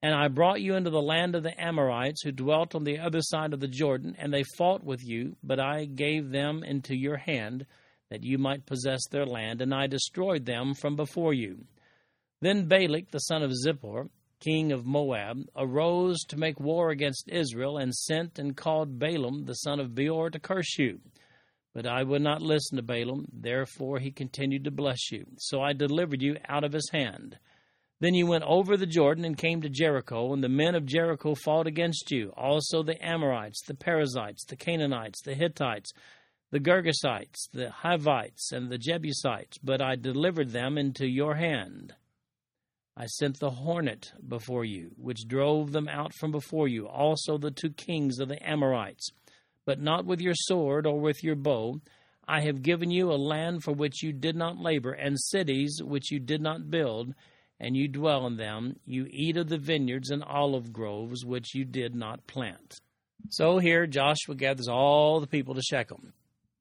And 0.00 0.14
I 0.14 0.28
brought 0.28 0.62
you 0.62 0.76
into 0.76 0.88
the 0.88 1.02
land 1.02 1.34
of 1.34 1.42
the 1.42 1.62
Amorites, 1.62 2.22
who 2.22 2.32
dwelt 2.32 2.74
on 2.74 2.84
the 2.84 2.98
other 2.98 3.20
side 3.20 3.52
of 3.52 3.60
the 3.60 3.68
Jordan, 3.68 4.16
and 4.18 4.32
they 4.32 4.44
fought 4.56 4.82
with 4.82 5.04
you, 5.04 5.36
but 5.44 5.60
I 5.60 5.84
gave 5.84 6.30
them 6.30 6.64
into 6.64 6.96
your 6.96 7.18
hand 7.18 7.66
that 8.12 8.22
you 8.22 8.36
might 8.36 8.66
possess 8.66 9.00
their 9.10 9.24
land, 9.24 9.62
and 9.62 9.72
I 9.72 9.86
destroyed 9.86 10.44
them 10.44 10.74
from 10.74 10.96
before 10.96 11.32
you. 11.32 11.64
Then 12.42 12.68
Balak, 12.68 13.10
the 13.10 13.20
son 13.20 13.42
of 13.42 13.50
Zippor, 13.66 14.10
king 14.38 14.70
of 14.70 14.84
Moab, 14.84 15.38
arose 15.56 16.20
to 16.24 16.36
make 16.36 16.60
war 16.60 16.90
against 16.90 17.30
Israel, 17.30 17.78
and 17.78 17.94
sent 17.94 18.38
and 18.38 18.54
called 18.54 18.98
Balaam, 18.98 19.46
the 19.46 19.54
son 19.54 19.80
of 19.80 19.94
Beor, 19.94 20.28
to 20.28 20.38
curse 20.38 20.78
you. 20.78 21.00
But 21.72 21.86
I 21.86 22.02
would 22.02 22.20
not 22.20 22.42
listen 22.42 22.76
to 22.76 22.82
Balaam, 22.82 23.28
therefore 23.32 23.98
he 23.98 24.10
continued 24.10 24.64
to 24.64 24.70
bless 24.70 25.10
you. 25.10 25.24
So 25.38 25.62
I 25.62 25.72
delivered 25.72 26.20
you 26.20 26.36
out 26.46 26.64
of 26.64 26.74
his 26.74 26.90
hand. 26.92 27.38
Then 28.00 28.12
you 28.12 28.26
went 28.26 28.44
over 28.44 28.76
the 28.76 28.84
Jordan 28.84 29.24
and 29.24 29.38
came 29.38 29.62
to 29.62 29.70
Jericho, 29.70 30.34
and 30.34 30.44
the 30.44 30.50
men 30.50 30.74
of 30.74 30.84
Jericho 30.84 31.34
fought 31.34 31.66
against 31.66 32.10
you, 32.10 32.30
also 32.36 32.82
the 32.82 33.02
Amorites, 33.02 33.62
the 33.66 33.74
Perizzites, 33.74 34.44
the 34.44 34.56
Canaanites, 34.56 35.22
the 35.22 35.34
Hittites, 35.34 35.92
the 36.52 36.60
Girgashites, 36.60 37.48
the 37.54 37.70
Hivites, 37.70 38.52
and 38.52 38.70
the 38.70 38.76
Jebusites, 38.76 39.56
but 39.64 39.80
I 39.80 39.96
delivered 39.96 40.50
them 40.50 40.76
into 40.76 41.08
your 41.08 41.34
hand. 41.34 41.94
I 42.94 43.06
sent 43.06 43.40
the 43.40 43.50
hornet 43.50 44.12
before 44.28 44.66
you, 44.66 44.90
which 44.98 45.26
drove 45.26 45.72
them 45.72 45.88
out 45.88 46.12
from 46.12 46.30
before 46.30 46.68
you, 46.68 46.86
also 46.86 47.38
the 47.38 47.50
two 47.50 47.70
kings 47.70 48.18
of 48.18 48.28
the 48.28 48.46
Amorites. 48.46 49.08
But 49.64 49.80
not 49.80 50.04
with 50.04 50.20
your 50.20 50.34
sword 50.34 50.86
or 50.86 51.00
with 51.00 51.24
your 51.24 51.36
bow. 51.36 51.80
I 52.28 52.42
have 52.42 52.60
given 52.60 52.90
you 52.90 53.10
a 53.10 53.14
land 53.14 53.62
for 53.62 53.72
which 53.72 54.02
you 54.02 54.12
did 54.12 54.36
not 54.36 54.58
labor, 54.58 54.92
and 54.92 55.18
cities 55.18 55.80
which 55.82 56.12
you 56.12 56.20
did 56.20 56.42
not 56.42 56.70
build, 56.70 57.14
and 57.58 57.74
you 57.74 57.88
dwell 57.88 58.26
in 58.26 58.36
them. 58.36 58.76
You 58.84 59.06
eat 59.08 59.38
of 59.38 59.48
the 59.48 59.56
vineyards 59.56 60.10
and 60.10 60.22
olive 60.22 60.70
groves 60.70 61.24
which 61.24 61.54
you 61.54 61.64
did 61.64 61.94
not 61.94 62.26
plant. 62.26 62.78
So 63.30 63.58
here 63.58 63.86
Joshua 63.86 64.34
gathers 64.34 64.68
all 64.68 65.18
the 65.18 65.26
people 65.26 65.54
to 65.54 65.62
Shechem. 65.62 66.12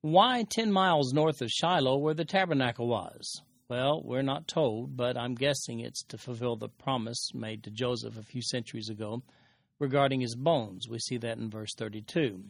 Why 0.04 0.42
10 0.50 0.72
miles 0.72 1.14
north 1.14 1.44
of 1.44 1.52
Shiloh, 1.52 1.98
where 1.98 2.16
the 2.16 2.26
tabernacle 2.26 2.88
was? 2.88 3.44
Well, 3.70 4.02
we're 4.04 4.24
not 4.24 4.48
told, 4.48 4.98
but 4.98 5.16
I'm 5.16 5.36
guessing 5.36 5.80
it's 5.80 6.02
to 6.06 6.18
fulfill 6.18 6.56
the 6.56 6.70
promise 6.70 7.36
made 7.36 7.64
to 7.64 7.70
Joseph 7.70 8.18
a 8.18 8.24
few 8.24 8.42
centuries 8.42 8.90
ago 8.90 9.22
regarding 9.78 10.22
his 10.22 10.36
bones. 10.36 10.90
We 10.90 10.98
see 10.98 11.18
that 11.18 11.38
in 11.38 11.52
verse 11.52 11.76
32. 11.76 12.44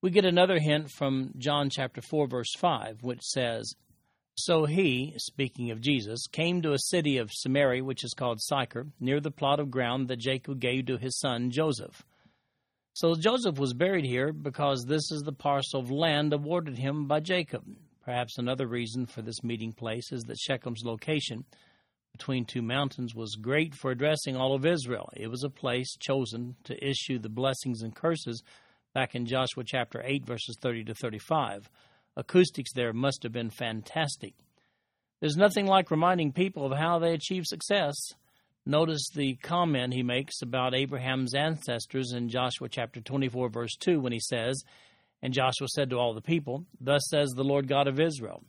We 0.00 0.08
get 0.08 0.24
another 0.24 0.58
hint 0.58 0.90
from 0.90 1.34
John 1.36 1.68
chapter 1.68 2.00
4 2.00 2.26
verse 2.26 2.54
5 2.56 3.02
which 3.02 3.22
says, 3.22 3.74
"So 4.34 4.64
he, 4.64 5.12
speaking 5.18 5.70
of 5.70 5.82
Jesus, 5.82 6.26
came 6.26 6.62
to 6.62 6.72
a 6.72 6.78
city 6.78 7.18
of 7.18 7.34
Samaria 7.34 7.84
which 7.84 8.02
is 8.02 8.14
called 8.14 8.40
Sychar, 8.40 8.86
near 8.98 9.20
the 9.20 9.30
plot 9.30 9.60
of 9.60 9.70
ground 9.70 10.08
that 10.08 10.20
Jacob 10.20 10.58
gave 10.60 10.86
to 10.86 10.96
his 10.96 11.18
son 11.18 11.50
Joseph." 11.50 12.02
So 12.96 13.14
Joseph 13.14 13.58
was 13.58 13.74
buried 13.74 14.06
here 14.06 14.32
because 14.32 14.86
this 14.86 15.12
is 15.12 15.20
the 15.20 15.30
parcel 15.30 15.80
of 15.80 15.90
land 15.90 16.32
awarded 16.32 16.78
him 16.78 17.06
by 17.06 17.20
Jacob. 17.20 17.62
Perhaps 18.02 18.38
another 18.38 18.66
reason 18.66 19.04
for 19.04 19.20
this 19.20 19.44
meeting 19.44 19.74
place 19.74 20.12
is 20.12 20.22
that 20.22 20.38
Shechem's 20.38 20.82
location 20.82 21.44
between 22.10 22.46
two 22.46 22.62
mountains 22.62 23.14
was 23.14 23.36
great 23.36 23.74
for 23.74 23.90
addressing 23.90 24.34
all 24.34 24.54
of 24.54 24.64
Israel. 24.64 25.10
It 25.14 25.28
was 25.28 25.44
a 25.44 25.50
place 25.50 25.94
chosen 25.98 26.56
to 26.64 26.82
issue 26.82 27.18
the 27.18 27.28
blessings 27.28 27.82
and 27.82 27.94
curses 27.94 28.42
back 28.94 29.14
in 29.14 29.26
Joshua 29.26 29.62
chapter 29.62 30.00
8, 30.02 30.24
verses 30.24 30.56
30 30.62 30.84
to 30.84 30.94
35. 30.94 31.68
Acoustics 32.16 32.72
there 32.72 32.94
must 32.94 33.24
have 33.24 33.32
been 33.32 33.50
fantastic. 33.50 34.32
There's 35.20 35.36
nothing 35.36 35.66
like 35.66 35.90
reminding 35.90 36.32
people 36.32 36.64
of 36.64 36.78
how 36.78 36.98
they 36.98 37.12
achieve 37.12 37.44
success. 37.44 37.94
Notice 38.68 39.10
the 39.14 39.36
comment 39.36 39.94
he 39.94 40.02
makes 40.02 40.42
about 40.42 40.74
Abraham's 40.74 41.36
ancestors 41.36 42.10
in 42.12 42.28
Joshua 42.28 42.68
chapter 42.68 43.00
24, 43.00 43.48
verse 43.48 43.76
2, 43.76 44.00
when 44.00 44.12
he 44.12 44.18
says, 44.18 44.60
And 45.22 45.32
Joshua 45.32 45.68
said 45.68 45.90
to 45.90 45.98
all 45.98 46.14
the 46.14 46.20
people, 46.20 46.66
Thus 46.80 47.06
says 47.08 47.30
the 47.30 47.44
Lord 47.44 47.68
God 47.68 47.86
of 47.86 48.00
Israel, 48.00 48.42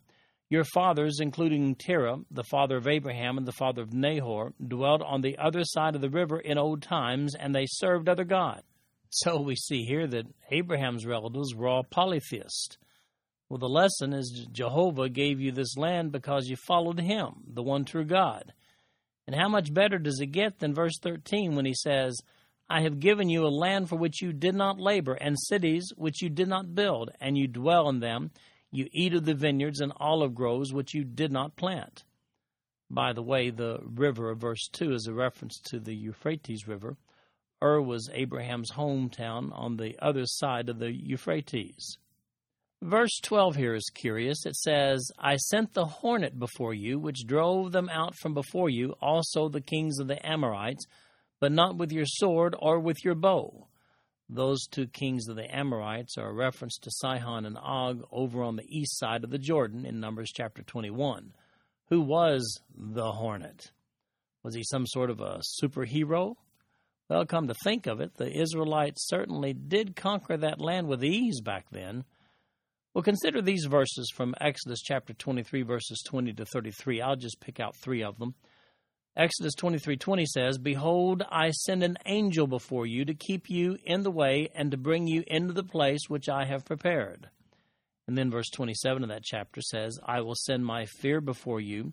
Your 0.50 0.64
fathers, 0.64 1.20
including 1.20 1.76
Terah, 1.76 2.16
the 2.32 2.42
father 2.42 2.76
of 2.76 2.88
Abraham 2.88 3.38
and 3.38 3.46
the 3.46 3.52
father 3.52 3.82
of 3.82 3.94
Nahor, 3.94 4.54
dwelt 4.66 5.02
on 5.02 5.20
the 5.20 5.38
other 5.38 5.62
side 5.62 5.94
of 5.94 6.00
the 6.00 6.10
river 6.10 6.40
in 6.40 6.58
old 6.58 6.82
times, 6.82 7.36
and 7.36 7.54
they 7.54 7.66
served 7.66 8.08
other 8.08 8.24
gods. 8.24 8.64
So 9.10 9.40
we 9.40 9.54
see 9.54 9.84
here 9.84 10.08
that 10.08 10.26
Abraham's 10.50 11.06
relatives 11.06 11.54
were 11.54 11.68
all 11.68 11.84
polytheists. 11.84 12.76
Well, 13.48 13.58
the 13.58 13.68
lesson 13.68 14.12
is 14.12 14.48
Jehovah 14.50 15.08
gave 15.08 15.40
you 15.40 15.52
this 15.52 15.76
land 15.76 16.10
because 16.10 16.48
you 16.48 16.56
followed 16.56 16.98
him, 16.98 17.44
the 17.46 17.62
one 17.62 17.84
true 17.84 18.04
God. 18.04 18.52
And 19.28 19.36
how 19.36 19.50
much 19.50 19.74
better 19.74 19.98
does 19.98 20.20
it 20.22 20.28
get 20.28 20.58
than 20.58 20.72
verse 20.72 20.98
13 21.02 21.54
when 21.54 21.66
he 21.66 21.74
says, 21.74 22.18
I 22.70 22.80
have 22.80 22.98
given 22.98 23.28
you 23.28 23.46
a 23.46 23.48
land 23.48 23.90
for 23.90 23.96
which 23.96 24.22
you 24.22 24.32
did 24.32 24.54
not 24.54 24.80
labor, 24.80 25.12
and 25.12 25.38
cities 25.38 25.92
which 25.96 26.22
you 26.22 26.30
did 26.30 26.48
not 26.48 26.74
build, 26.74 27.10
and 27.20 27.36
you 27.36 27.46
dwell 27.46 27.90
in 27.90 28.00
them. 28.00 28.30
You 28.70 28.88
eat 28.90 29.12
of 29.12 29.26
the 29.26 29.34
vineyards 29.34 29.80
and 29.80 29.92
olive 29.98 30.34
groves 30.34 30.72
which 30.72 30.94
you 30.94 31.04
did 31.04 31.30
not 31.30 31.56
plant. 31.56 32.04
By 32.90 33.12
the 33.12 33.22
way, 33.22 33.50
the 33.50 33.80
river 33.84 34.30
of 34.30 34.38
verse 34.38 34.66
2 34.72 34.94
is 34.94 35.06
a 35.06 35.12
reference 35.12 35.60
to 35.66 35.78
the 35.78 35.94
Euphrates 35.94 36.66
River. 36.66 36.96
Ur 37.62 37.82
was 37.82 38.08
Abraham's 38.14 38.72
hometown 38.72 39.50
on 39.52 39.76
the 39.76 39.94
other 40.00 40.24
side 40.24 40.70
of 40.70 40.78
the 40.78 40.90
Euphrates. 40.90 41.98
Verse 42.80 43.18
12 43.22 43.56
here 43.56 43.74
is 43.74 43.90
curious. 43.92 44.46
It 44.46 44.54
says, 44.54 45.10
I 45.18 45.36
sent 45.36 45.74
the 45.74 45.84
hornet 45.84 46.38
before 46.38 46.74
you, 46.74 46.98
which 47.00 47.26
drove 47.26 47.72
them 47.72 47.88
out 47.88 48.14
from 48.16 48.34
before 48.34 48.70
you, 48.70 48.94
also 49.00 49.48
the 49.48 49.60
kings 49.60 49.98
of 49.98 50.06
the 50.06 50.24
Amorites, 50.24 50.86
but 51.40 51.50
not 51.50 51.76
with 51.76 51.90
your 51.90 52.06
sword 52.06 52.54
or 52.58 52.78
with 52.78 53.04
your 53.04 53.16
bow. 53.16 53.66
Those 54.30 54.66
two 54.66 54.86
kings 54.86 55.26
of 55.28 55.36
the 55.36 55.52
Amorites 55.54 56.16
are 56.18 56.28
a 56.28 56.32
reference 56.32 56.78
to 56.82 56.90
Sihon 56.90 57.46
and 57.46 57.58
Og 57.58 58.04
over 58.12 58.44
on 58.44 58.56
the 58.56 58.66
east 58.68 58.98
side 58.98 59.24
of 59.24 59.30
the 59.30 59.38
Jordan 59.38 59.84
in 59.84 59.98
Numbers 59.98 60.30
chapter 60.32 60.62
21. 60.62 61.32
Who 61.88 62.02
was 62.02 62.60
the 62.76 63.10
hornet? 63.10 63.72
Was 64.44 64.54
he 64.54 64.62
some 64.62 64.86
sort 64.86 65.10
of 65.10 65.20
a 65.20 65.40
superhero? 65.62 66.36
Well, 67.08 67.26
come 67.26 67.48
to 67.48 67.54
think 67.64 67.86
of 67.86 68.00
it, 68.00 68.16
the 68.16 68.30
Israelites 68.30 69.08
certainly 69.08 69.52
did 69.54 69.96
conquer 69.96 70.36
that 70.36 70.60
land 70.60 70.86
with 70.86 71.02
ease 71.02 71.40
back 71.40 71.66
then. 71.72 72.04
Well, 72.98 73.04
consider 73.04 73.40
these 73.40 73.66
verses 73.66 74.10
from 74.12 74.34
Exodus 74.40 74.82
chapter 74.82 75.12
23, 75.12 75.62
verses 75.62 76.02
20 76.04 76.32
to 76.32 76.44
33. 76.44 77.00
I'll 77.00 77.14
just 77.14 77.38
pick 77.38 77.60
out 77.60 77.76
three 77.76 78.02
of 78.02 78.18
them. 78.18 78.34
Exodus 79.16 79.54
23:20 79.54 80.26
says, 80.26 80.58
"Behold, 80.58 81.22
I 81.30 81.52
send 81.52 81.84
an 81.84 81.96
angel 82.06 82.48
before 82.48 82.86
you 82.86 83.04
to 83.04 83.14
keep 83.14 83.48
you 83.48 83.78
in 83.84 84.02
the 84.02 84.10
way 84.10 84.48
and 84.52 84.72
to 84.72 84.76
bring 84.76 85.06
you 85.06 85.22
into 85.28 85.52
the 85.52 85.62
place 85.62 86.08
which 86.08 86.28
I 86.28 86.46
have 86.46 86.64
prepared." 86.64 87.30
And 88.08 88.18
then 88.18 88.32
verse 88.32 88.50
27 88.50 89.04
of 89.04 89.08
that 89.10 89.22
chapter 89.22 89.60
says, 89.60 90.00
"I 90.02 90.20
will 90.20 90.34
send 90.34 90.66
my 90.66 90.84
fear 90.84 91.20
before 91.20 91.60
you. 91.60 91.92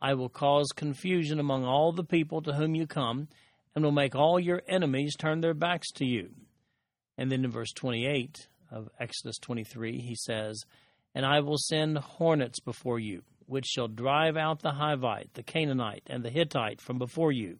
I 0.00 0.14
will 0.14 0.30
cause 0.30 0.68
confusion 0.68 1.38
among 1.38 1.66
all 1.66 1.92
the 1.92 2.02
people 2.02 2.40
to 2.40 2.54
whom 2.54 2.74
you 2.74 2.86
come, 2.86 3.28
and 3.74 3.84
will 3.84 3.92
make 3.92 4.14
all 4.14 4.40
your 4.40 4.62
enemies 4.66 5.16
turn 5.16 5.42
their 5.42 5.52
backs 5.52 5.90
to 5.96 6.06
you." 6.06 6.34
And 7.18 7.30
then 7.30 7.44
in 7.44 7.50
verse 7.50 7.72
28, 7.72 8.48
of 8.70 8.88
Exodus 8.98 9.38
23, 9.38 10.00
he 10.00 10.14
says, 10.14 10.64
And 11.14 11.24
I 11.24 11.40
will 11.40 11.58
send 11.58 11.98
hornets 11.98 12.60
before 12.60 12.98
you, 12.98 13.22
which 13.46 13.66
shall 13.66 13.88
drive 13.88 14.36
out 14.36 14.60
the 14.60 14.72
Hivite, 14.72 15.32
the 15.34 15.42
Canaanite, 15.42 16.02
and 16.06 16.24
the 16.24 16.30
Hittite 16.30 16.80
from 16.80 16.98
before 16.98 17.32
you. 17.32 17.58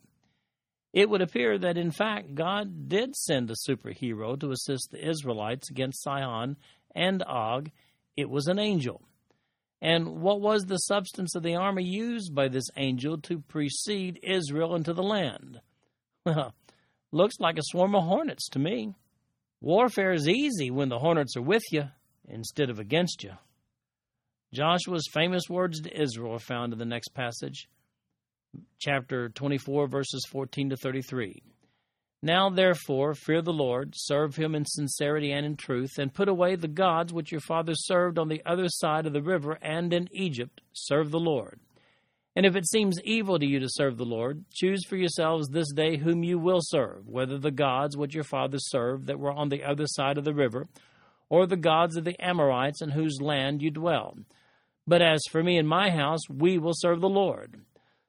It 0.93 1.11
would 1.11 1.21
appear 1.21 1.59
that, 1.59 1.77
in 1.77 1.91
fact, 1.91 2.35
God 2.35 2.89
did 2.89 3.15
send 3.15 3.51
a 3.51 3.55
superhero 3.69 4.39
to 4.41 4.51
assist 4.51 4.91
the 4.91 5.07
Israelites 5.07 5.71
against 5.71 6.03
Sihon 6.03 6.57
and 6.95 7.23
Og. 7.25 7.71
It 8.17 8.31
was 8.31 8.47
an 8.47 8.59
angel. 8.59 9.03
And 9.83 10.23
what 10.23 10.41
was 10.41 10.65
the 10.65 10.79
substance 10.79 11.35
of 11.35 11.43
the 11.43 11.55
army 11.55 11.85
used 11.85 12.35
by 12.35 12.49
this 12.49 12.71
angel 12.77 13.19
to 13.19 13.41
precede 13.41 14.19
Israel 14.23 14.75
into 14.75 14.93
the 14.93 15.03
land? 15.03 15.61
Well, 16.25 16.55
looks 17.13 17.39
like 17.39 17.57
a 17.57 17.63
swarm 17.63 17.95
of 17.95 18.03
hornets 18.03 18.49
to 18.49 18.59
me. 18.59 18.95
Warfare 19.61 20.13
is 20.13 20.29
easy 20.29 20.71
when 20.71 20.89
the 20.89 20.99
hornets 20.99 21.37
are 21.37 21.43
with 21.43 21.63
you 21.73 21.85
instead 22.29 22.71
of 22.71 22.79
against 22.79 23.25
you. 23.25 23.33
Joshua's 24.53 25.09
famous 25.13 25.45
words 25.49 25.81
to 25.81 26.01
Israel 26.01 26.35
are 26.35 26.39
found 26.39 26.73
in 26.73 26.79
the 26.79 26.85
next 26.85 27.09
passage, 27.15 27.69
chapter 28.79 29.29
24, 29.31 29.89
verses 29.89 30.25
14 30.31 30.71
to 30.71 30.77
33. 30.77 31.43
Now, 32.23 32.49
therefore, 32.49 33.15
fear 33.15 33.43
the 33.43 33.53
Lord, 33.53 33.93
serve 33.95 34.37
him 34.37 34.55
in 34.55 34.65
sincerity 34.65 35.33
and 35.33 35.45
in 35.45 35.57
truth, 35.57 35.99
and 35.99 36.13
put 36.13 36.29
away 36.29 36.57
the 36.57 36.69
gods 36.69 37.13
which 37.13 37.31
your 37.31 37.41
fathers 37.41 37.87
served 37.87 38.19
on 38.19 38.29
the 38.29 38.43
other 38.47 38.69
side 38.69 39.07
of 39.07 39.13
the 39.13 39.23
river 39.23 39.59
and 39.63 39.93
in 39.93 40.09
Egypt. 40.13 40.61
Serve 40.73 41.11
the 41.11 41.21
Lord. 41.21 41.61
And 42.37 42.45
if 42.45 42.55
it 42.55 42.69
seems 42.69 43.01
evil 43.03 43.39
to 43.39 43.47
you 43.47 43.59
to 43.61 43.69
serve 43.71 43.97
the 43.97 44.05
Lord, 44.05 44.45
choose 44.53 44.85
for 44.85 44.97
yourselves 44.97 45.49
this 45.49 45.73
day 45.73 45.97
whom 45.97 46.23
you 46.23 46.39
will 46.39 46.61
serve, 46.61 47.09
whether 47.09 47.39
the 47.39 47.51
gods 47.51 47.97
which 47.97 48.15
your 48.15 48.25
fathers 48.25 48.69
served 48.69 49.07
that 49.07 49.19
were 49.19 49.33
on 49.33 49.49
the 49.49 49.65
other 49.65 49.87
side 49.87 50.19
of 50.19 50.25
the 50.25 50.35
river, 50.35 50.69
or 51.31 51.47
the 51.47 51.57
gods 51.57 51.97
of 51.97 52.05
the 52.05 52.23
Amorites 52.23 52.83
in 52.83 52.91
whose 52.91 53.23
land 53.23 53.63
you 53.63 53.71
dwell. 53.71 54.19
But 54.87 55.01
as 55.01 55.23
for 55.31 55.43
me 55.43 55.57
and 55.57 55.67
my 55.67 55.89
house, 55.89 56.21
we 56.29 56.59
will 56.59 56.75
serve 56.75 57.01
the 57.01 57.09
Lord. 57.09 57.63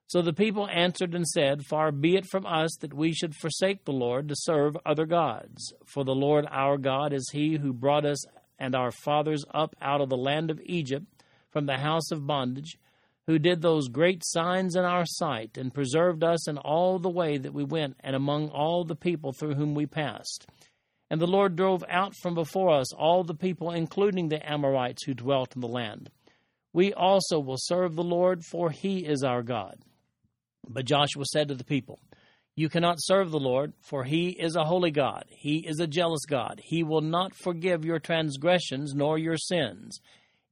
So 0.07 0.21
the 0.21 0.33
people 0.33 0.67
answered 0.69 1.15
and 1.15 1.25
said, 1.25 1.65
Far 1.65 1.93
be 1.93 2.17
it 2.17 2.25
from 2.25 2.45
us 2.45 2.75
that 2.81 2.93
we 2.93 3.13
should 3.13 3.33
forsake 3.33 3.85
the 3.85 3.93
Lord 3.93 4.27
to 4.27 4.35
serve 4.37 4.75
other 4.85 5.05
gods. 5.05 5.73
For 5.85 6.03
the 6.03 6.15
Lord 6.15 6.45
our 6.51 6.77
God 6.77 7.13
is 7.13 7.29
he 7.31 7.55
who 7.55 7.71
brought 7.71 8.05
us 8.05 8.25
and 8.59 8.75
our 8.75 8.91
fathers 8.91 9.45
up 9.53 9.73
out 9.81 10.01
of 10.01 10.09
the 10.09 10.17
land 10.17 10.51
of 10.51 10.59
Egypt 10.65 11.05
from 11.49 11.65
the 11.65 11.77
house 11.77 12.11
of 12.11 12.27
bondage 12.27 12.77
who 13.27 13.37
did 13.37 13.61
those 13.61 13.89
great 13.89 14.23
signs 14.25 14.75
in 14.75 14.85
our 14.85 15.05
sight, 15.05 15.57
and 15.57 15.73
preserved 15.73 16.23
us 16.23 16.47
in 16.47 16.57
all 16.57 16.97
the 16.97 17.09
way 17.09 17.37
that 17.37 17.53
we 17.53 17.63
went, 17.63 17.97
and 17.99 18.15
among 18.15 18.49
all 18.49 18.85
the 18.85 18.95
people 18.95 19.33
through 19.33 19.53
whom 19.53 19.75
we 19.75 19.85
passed. 19.85 20.47
And 21.09 21.21
the 21.21 21.27
Lord 21.27 21.55
drove 21.55 21.83
out 21.89 22.13
from 22.15 22.35
before 22.35 22.73
us 22.73 22.93
all 22.93 23.23
the 23.23 23.35
people, 23.35 23.71
including 23.71 24.29
the 24.29 24.49
Amorites 24.49 25.03
who 25.03 25.13
dwelt 25.13 25.55
in 25.55 25.61
the 25.61 25.67
land. 25.67 26.09
We 26.73 26.93
also 26.93 27.39
will 27.39 27.57
serve 27.57 27.95
the 27.95 28.03
Lord, 28.03 28.43
for 28.43 28.71
he 28.71 29.05
is 29.05 29.23
our 29.23 29.43
God. 29.43 29.77
But 30.67 30.85
Joshua 30.85 31.25
said 31.25 31.47
to 31.49 31.55
the 31.55 31.63
people, 31.63 31.99
You 32.55 32.69
cannot 32.69 32.97
serve 32.99 33.31
the 33.31 33.39
Lord, 33.39 33.73
for 33.81 34.03
he 34.03 34.29
is 34.29 34.55
a 34.55 34.65
holy 34.65 34.91
God. 34.91 35.25
He 35.29 35.65
is 35.67 35.79
a 35.79 35.87
jealous 35.87 36.25
God. 36.25 36.61
He 36.63 36.83
will 36.83 37.01
not 37.01 37.33
forgive 37.35 37.85
your 37.85 37.99
transgressions 37.99 38.93
nor 38.93 39.17
your 39.17 39.37
sins. 39.37 39.99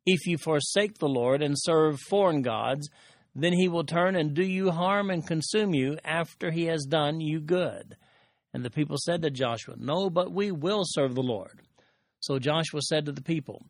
If 0.06 0.28
you 0.28 0.38
forsake 0.38 1.00
the 1.00 1.10
Lord 1.10 1.42
and 1.42 1.56
serve 1.58 2.00
foreign 2.00 2.44
gods, 2.44 2.90
then 3.34 3.54
he 3.54 3.68
will 3.68 3.84
turn 3.84 4.16
and 4.16 4.34
do 4.34 4.44
you 4.44 4.70
harm 4.70 5.10
and 5.10 5.26
consume 5.26 5.74
you 5.74 5.98
after 6.04 6.52
he 6.52 6.66
has 6.66 6.86
done 6.86 7.20
you 7.20 7.42
good. 7.42 7.98
And 8.54 8.64
the 8.64 8.70
people 8.70 8.98
said 8.98 9.24
to 9.24 9.32
Joshua, 9.32 9.76
No, 9.78 10.10
but 10.10 10.32
we 10.32 10.52
will 10.52 10.84
serve 10.86 11.16
the 11.16 11.24
Lord. 11.24 11.62
So 12.20 12.40
Joshua 12.40 12.82
said 12.82 13.06
to 13.06 13.12
the 13.12 13.22
people, 13.22 13.66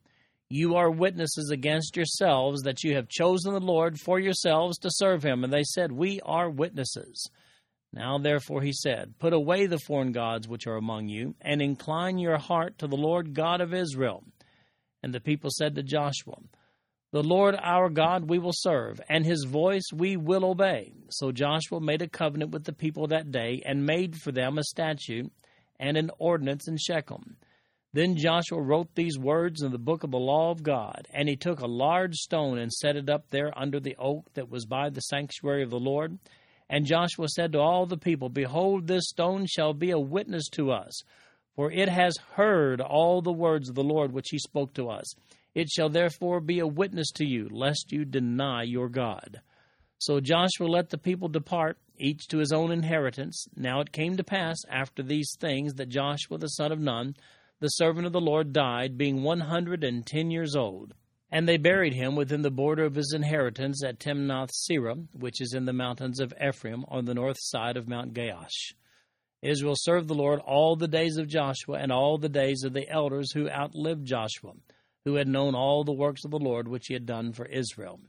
You 0.49 0.75
are 0.75 0.91
witnesses 0.91 1.49
against 1.51 1.95
yourselves 1.95 2.61
that 2.63 2.83
you 2.83 2.95
have 2.95 3.07
chosen 3.07 3.53
the 3.53 3.59
Lord 3.59 3.97
for 3.99 4.19
yourselves 4.19 4.77
to 4.79 4.89
serve 4.91 5.23
him. 5.23 5.43
And 5.43 5.51
they 5.51 5.63
said, 5.63 5.91
We 5.91 6.19
are 6.21 6.49
witnesses. 6.49 7.29
Now 7.93 8.17
therefore 8.17 8.61
he 8.61 8.73
said, 8.73 9.17
Put 9.19 9.31
away 9.31 9.67
the 9.67 9.79
foreign 9.79 10.11
gods 10.11 10.49
which 10.49 10.67
are 10.67 10.75
among 10.75 11.07
you, 11.07 11.33
and 11.39 11.61
incline 11.61 12.17
your 12.17 12.37
heart 12.37 12.77
to 12.79 12.87
the 12.87 12.97
Lord 12.97 13.33
God 13.33 13.61
of 13.61 13.73
Israel 13.73 14.21
and 15.05 15.13
the 15.13 15.19
people 15.19 15.51
said 15.51 15.75
to 15.75 15.83
Joshua, 15.83 16.33
The 17.11 17.21
Lord 17.21 17.55
our 17.61 17.91
God 17.91 18.27
we 18.27 18.39
will 18.39 18.55
serve, 18.55 18.99
and 19.07 19.23
his 19.23 19.45
voice 19.47 19.83
we 19.93 20.17
will 20.17 20.43
obey. 20.43 20.93
So 21.11 21.31
Joshua 21.31 21.79
made 21.79 22.01
a 22.01 22.09
covenant 22.09 22.49
with 22.49 22.63
the 22.63 22.73
people 22.73 23.05
that 23.07 23.31
day, 23.31 23.61
and 23.63 23.85
made 23.85 24.15
for 24.15 24.31
them 24.31 24.57
a 24.57 24.63
statute 24.63 25.31
and 25.79 25.95
an 25.95 26.09
ordinance 26.17 26.67
in 26.67 26.77
Shechem. 26.77 27.37
Then 27.93 28.17
Joshua 28.17 28.59
wrote 28.59 28.95
these 28.95 29.19
words 29.19 29.61
in 29.61 29.71
the 29.71 29.77
book 29.77 30.03
of 30.03 30.09
the 30.09 30.17
law 30.17 30.49
of 30.49 30.63
God, 30.63 31.07
and 31.13 31.29
he 31.29 31.35
took 31.35 31.59
a 31.59 31.67
large 31.67 32.15
stone 32.15 32.57
and 32.57 32.73
set 32.73 32.95
it 32.95 33.07
up 33.07 33.29
there 33.29 33.55
under 33.55 33.79
the 33.79 33.95
oak 33.99 34.33
that 34.33 34.49
was 34.49 34.65
by 34.65 34.89
the 34.89 35.01
sanctuary 35.01 35.61
of 35.61 35.69
the 35.69 35.79
Lord. 35.79 36.17
And 36.67 36.87
Joshua 36.87 37.27
said 37.29 37.51
to 37.51 37.59
all 37.59 37.85
the 37.85 37.95
people, 37.95 38.29
Behold, 38.29 38.87
this 38.87 39.07
stone 39.07 39.45
shall 39.45 39.75
be 39.75 39.91
a 39.91 39.99
witness 39.99 40.49
to 40.53 40.71
us 40.71 41.03
for 41.55 41.71
it 41.71 41.89
has 41.89 42.17
heard 42.35 42.81
all 42.81 43.21
the 43.21 43.31
words 43.31 43.69
of 43.69 43.75
the 43.75 43.83
Lord 43.83 44.11
which 44.11 44.29
he 44.31 44.39
spoke 44.39 44.73
to 44.73 44.89
us. 44.89 45.13
It 45.53 45.69
shall 45.69 45.89
therefore 45.89 46.41
be 46.41 46.59
a 46.59 46.67
witness 46.67 47.11
to 47.15 47.25
you, 47.25 47.47
lest 47.49 47.91
you 47.91 48.03
deny 48.03 48.63
your 48.63 48.89
God. 48.89 49.41
So 49.99 50.19
Joshua 50.19 50.67
let 50.67 50.89
the 50.89 50.97
people 50.97 51.29
depart, 51.29 51.77
each 51.97 52.27
to 52.27 52.39
his 52.39 52.51
own 52.51 52.71
inheritance. 52.71 53.47
Now 53.55 53.79
it 53.79 53.93
came 53.93 54.17
to 54.17 54.23
pass 54.23 54.57
after 54.69 55.01
these 55.01 55.33
things 55.39 55.75
that 55.75 55.87
Joshua 55.87 56.37
the 56.37 56.47
son 56.47 56.73
of 56.73 56.79
Nun, 56.79 57.15
the 57.61 57.69
servant 57.69 58.05
of 58.05 58.11
the 58.11 58.19
Lord, 58.19 58.51
died, 58.51 58.97
being 58.97 59.23
one 59.23 59.39
hundred 59.39 59.85
and 59.85 60.05
ten 60.05 60.29
years 60.29 60.55
old. 60.57 60.93
And 61.31 61.47
they 61.47 61.57
buried 61.57 61.93
him 61.93 62.15
within 62.15 62.41
the 62.41 62.51
border 62.51 62.83
of 62.83 62.95
his 62.95 63.13
inheritance 63.15 63.81
at 63.83 63.99
Timnath 63.99 64.51
Serah, 64.51 65.07
which 65.13 65.41
is 65.41 65.53
in 65.53 65.65
the 65.65 65.73
mountains 65.73 66.19
of 66.19 66.33
Ephraim 66.45 66.83
on 66.89 67.05
the 67.05 67.13
north 67.13 67.37
side 67.39 67.77
of 67.77 67.87
Mount 67.87 68.13
Gaash. 68.13 68.73
Israel 69.41 69.75
served 69.77 70.07
the 70.07 70.15
Lord 70.15 70.39
all 70.39 70.75
the 70.75 70.87
days 70.87 71.17
of 71.17 71.27
Joshua 71.27 71.77
and 71.77 71.91
all 71.91 72.17
the 72.17 72.29
days 72.29 72.63
of 72.63 72.73
the 72.73 72.89
elders 72.89 73.31
who 73.31 73.49
outlived 73.49 74.05
Joshua, 74.05 74.53
who 75.03 75.15
had 75.15 75.27
known 75.27 75.55
all 75.55 75.83
the 75.83 75.93
works 75.93 76.25
of 76.25 76.31
the 76.31 76.39
Lord 76.39 76.67
which 76.67 76.87
he 76.87 76.93
had 76.93 77.05
done 77.05 77.33
for 77.33 77.45
Israel. 77.45 77.99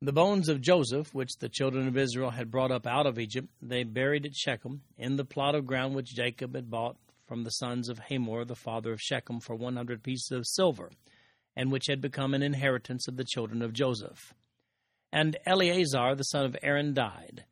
The 0.00 0.12
bones 0.12 0.48
of 0.48 0.60
Joseph, 0.60 1.14
which 1.14 1.36
the 1.38 1.48
children 1.48 1.86
of 1.86 1.96
Israel 1.96 2.30
had 2.30 2.50
brought 2.50 2.72
up 2.72 2.86
out 2.86 3.06
of 3.06 3.18
Egypt, 3.18 3.48
they 3.60 3.84
buried 3.84 4.26
at 4.26 4.34
Shechem, 4.34 4.82
in 4.96 5.16
the 5.16 5.24
plot 5.24 5.54
of 5.54 5.66
ground 5.66 5.94
which 5.94 6.14
Jacob 6.14 6.54
had 6.54 6.70
bought 6.70 6.96
from 7.26 7.44
the 7.44 7.50
sons 7.50 7.88
of 7.88 7.98
Hamor, 7.98 8.44
the 8.44 8.56
father 8.56 8.92
of 8.92 9.00
Shechem, 9.00 9.40
for 9.40 9.54
one 9.54 9.76
hundred 9.76 10.02
pieces 10.02 10.32
of 10.32 10.46
silver 10.46 10.90
and 11.56 11.70
which 11.70 11.86
had 11.86 12.00
become 12.00 12.34
an 12.34 12.42
inheritance 12.42 13.08
of 13.08 13.16
the 13.16 13.24
children 13.24 13.62
of 13.62 13.72
Joseph. 13.72 14.34
And 15.12 15.36
Eleazar 15.44 16.14
the 16.14 16.24
son 16.24 16.46
of 16.46 16.56
Aaron 16.62 16.94
died. 16.94 17.44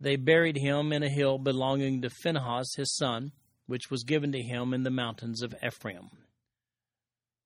They 0.00 0.16
buried 0.16 0.56
him 0.56 0.92
in 0.92 1.02
a 1.02 1.08
hill 1.08 1.38
belonging 1.38 2.02
to 2.02 2.10
Phinehas 2.10 2.74
his 2.76 2.94
son, 2.96 3.32
which 3.66 3.90
was 3.90 4.04
given 4.04 4.32
to 4.32 4.42
him 4.42 4.74
in 4.74 4.82
the 4.82 4.90
mountains 4.90 5.42
of 5.42 5.54
Ephraim. 5.64 6.10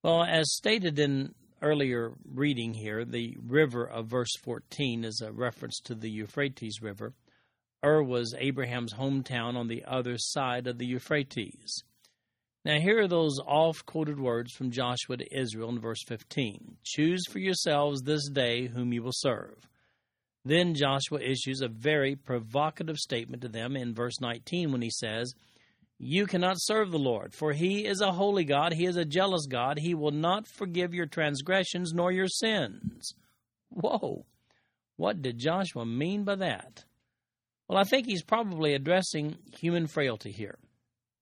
Well, 0.03 0.23
as 0.23 0.53
stated 0.53 0.97
in 0.99 1.35
earlier 1.61 2.13
reading 2.25 2.73
here, 2.73 3.05
the 3.05 3.37
river 3.41 3.85
of 3.85 4.07
verse 4.07 4.35
14 4.43 5.03
is 5.03 5.21
a 5.21 5.31
reference 5.31 5.79
to 5.85 5.95
the 5.95 6.09
Euphrates 6.09 6.81
River. 6.81 7.13
Ur 7.83 8.03
was 8.03 8.35
Abraham's 8.37 8.93
hometown 8.93 9.55
on 9.55 9.67
the 9.67 9.85
other 9.85 10.17
side 10.17 10.67
of 10.67 10.77
the 10.77 10.85
Euphrates. 10.85 11.83
Now, 12.65 12.79
here 12.79 13.01
are 13.01 13.07
those 13.07 13.39
oft 13.45 13.85
quoted 13.85 14.19
words 14.19 14.51
from 14.51 14.71
Joshua 14.71 15.17
to 15.17 15.37
Israel 15.37 15.69
in 15.69 15.79
verse 15.79 16.03
15 16.05 16.77
Choose 16.83 17.25
for 17.29 17.39
yourselves 17.39 18.01
this 18.01 18.29
day 18.29 18.67
whom 18.67 18.91
you 18.91 19.01
will 19.01 19.13
serve. 19.13 19.67
Then 20.45 20.73
Joshua 20.73 21.19
issues 21.19 21.61
a 21.61 21.67
very 21.67 22.15
provocative 22.15 22.97
statement 22.97 23.41
to 23.41 23.49
them 23.49 23.75
in 23.75 23.93
verse 23.93 24.21
19 24.21 24.71
when 24.71 24.81
he 24.81 24.89
says, 24.89 25.33
You 25.97 26.25
cannot 26.25 26.55
serve 26.59 26.91
the 26.91 26.97
Lord, 26.97 27.33
for 27.33 27.53
he 27.53 27.85
is 27.85 28.01
a 28.01 28.11
holy 28.11 28.45
God, 28.45 28.73
he 28.73 28.85
is 28.85 28.95
a 28.95 29.05
jealous 29.05 29.45
God, 29.47 29.79
he 29.79 29.93
will 29.93 30.11
not 30.11 30.47
forgive 30.47 30.93
your 30.93 31.05
transgressions 31.05 31.93
nor 31.93 32.11
your 32.11 32.27
sins. 32.27 33.13
Whoa! 33.69 34.25
What 34.95 35.21
did 35.21 35.37
Joshua 35.37 35.85
mean 35.85 36.23
by 36.23 36.35
that? 36.35 36.83
Well, 37.67 37.77
I 37.77 37.83
think 37.83 38.07
he's 38.07 38.23
probably 38.23 38.73
addressing 38.73 39.37
human 39.59 39.87
frailty 39.87 40.31
here 40.31 40.57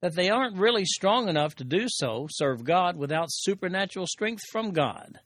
that 0.02 0.16
they 0.16 0.30
aren't 0.30 0.58
really 0.58 0.86
strong 0.86 1.28
enough 1.28 1.56
to 1.56 1.64
do 1.64 1.86
so, 1.88 2.28
serve 2.30 2.64
God, 2.64 2.96
without 2.98 3.28
supernatural 3.30 4.06
strength 4.08 4.44
from 4.52 4.72
God. 4.72 5.20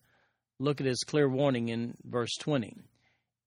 Look 0.58 0.80
at 0.80 0.86
his 0.86 1.04
clear 1.04 1.28
warning 1.28 1.68
in 1.68 1.94
verse 2.04 2.34
20. 2.40 2.76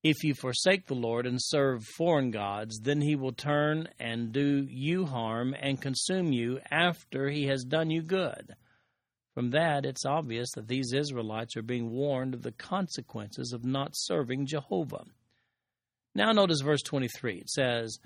If 0.05 0.23
you 0.23 0.35
forsake 0.35 0.85
the 0.85 0.93
Lord 0.93 1.25
and 1.25 1.39
serve 1.41 1.83
foreign 1.83 2.29
gods, 2.29 2.79
then 2.79 3.01
he 3.01 3.15
will 3.15 3.31
turn 3.31 3.89
and 3.99 4.31
do 4.31 4.67
you 4.69 5.07
harm 5.07 5.55
and 5.59 5.81
consume 5.81 6.31
you 6.31 6.59
after 6.69 7.27
he 7.27 7.47
has 7.47 7.63
done 7.63 7.89
you 7.89 8.03
good. 8.03 8.55
From 9.33 9.49
that, 9.49 9.83
it's 9.83 10.05
obvious 10.05 10.51
that 10.53 10.67
these 10.67 10.93
Israelites 10.93 11.57
are 11.57 11.63
being 11.63 11.89
warned 11.89 12.35
of 12.35 12.43
the 12.43 12.51
consequences 12.51 13.51
of 13.51 13.65
not 13.65 13.93
serving 13.95 14.45
Jehovah. 14.45 15.05
Now, 16.13 16.33
notice 16.33 16.61
verse 16.61 16.83
23. 16.83 17.39
It 17.39 17.49
says, 17.49 17.97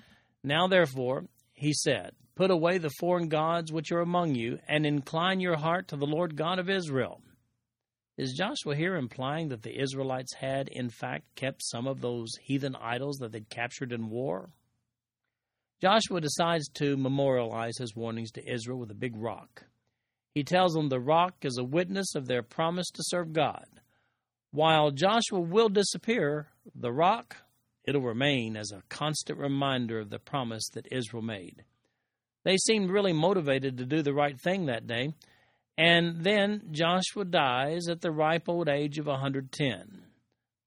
Now 0.41 0.67
therefore, 0.69 1.25
he 1.51 1.73
said, 1.73 2.12
Put 2.33 2.49
away 2.49 2.77
the 2.77 2.91
foreign 3.01 3.27
gods 3.27 3.73
which 3.73 3.91
are 3.91 3.99
among 3.99 4.35
you, 4.35 4.59
and 4.69 4.85
incline 4.85 5.41
your 5.41 5.57
heart 5.57 5.89
to 5.89 5.97
the 5.97 6.07
Lord 6.07 6.38
God 6.38 6.59
of 6.59 6.69
Israel. 6.69 7.21
Is 8.19 8.34
Joshua 8.34 8.75
here 8.75 8.97
implying 8.97 9.47
that 9.47 9.62
the 9.62 9.82
Israelites 9.82 10.34
had, 10.34 10.67
in 10.67 10.89
fact, 10.89 11.23
kept 11.36 11.63
some 11.63 11.88
of 11.88 12.01
those 12.01 12.36
heathen 12.41 12.75
idols 12.75 13.15
that 13.19 13.32
they'd 13.32 13.49
captured 13.49 13.93
in 13.93 14.10
war? 14.10 14.49
Joshua 15.82 16.19
decides 16.19 16.67
to 16.73 16.97
memorialize 16.97 17.77
his 17.77 17.95
warnings 17.95 18.32
to 18.32 18.45
Israel 18.45 18.77
with 18.77 18.91
a 18.91 18.93
big 18.93 19.15
rock. 19.15 19.63
He 20.36 20.43
tells 20.43 20.73
them 20.73 20.89
the 20.89 20.99
rock 20.99 21.45
is 21.45 21.58
a 21.58 21.63
witness 21.63 22.13
of 22.13 22.27
their 22.27 22.43
promise 22.43 22.89
to 22.89 23.03
serve 23.05 23.32
God. 23.32 23.63
While 24.51 24.91
Joshua 24.91 25.39
will 25.39 25.69
disappear, 25.69 26.49
the 26.75 26.91
rock, 26.91 27.38
it'll 27.86 28.01
remain 28.01 28.58
as 28.58 28.73
a 28.73 28.84
constant 28.89 29.39
reminder 29.39 29.97
of 29.97 30.10
the 30.10 30.19
promise 30.19 30.67
that 30.73 30.91
Israel 30.91 31.23
made. 31.23 31.63
They 32.43 32.58
seemed 32.58 32.89
really 32.89 33.13
motivated 33.13 33.77
to 33.77 33.86
do 33.86 34.01
the 34.01 34.13
right 34.13 34.38
thing 34.38 34.65
that 34.65 34.88
day. 34.88 35.13
And 35.80 36.26
then 36.26 36.62
Joshua 36.72 37.24
dies 37.24 37.88
at 37.88 38.02
the 38.02 38.12
ripe 38.12 38.50
old 38.50 38.68
age 38.68 39.00
of 39.00 39.06
110. 39.06 40.02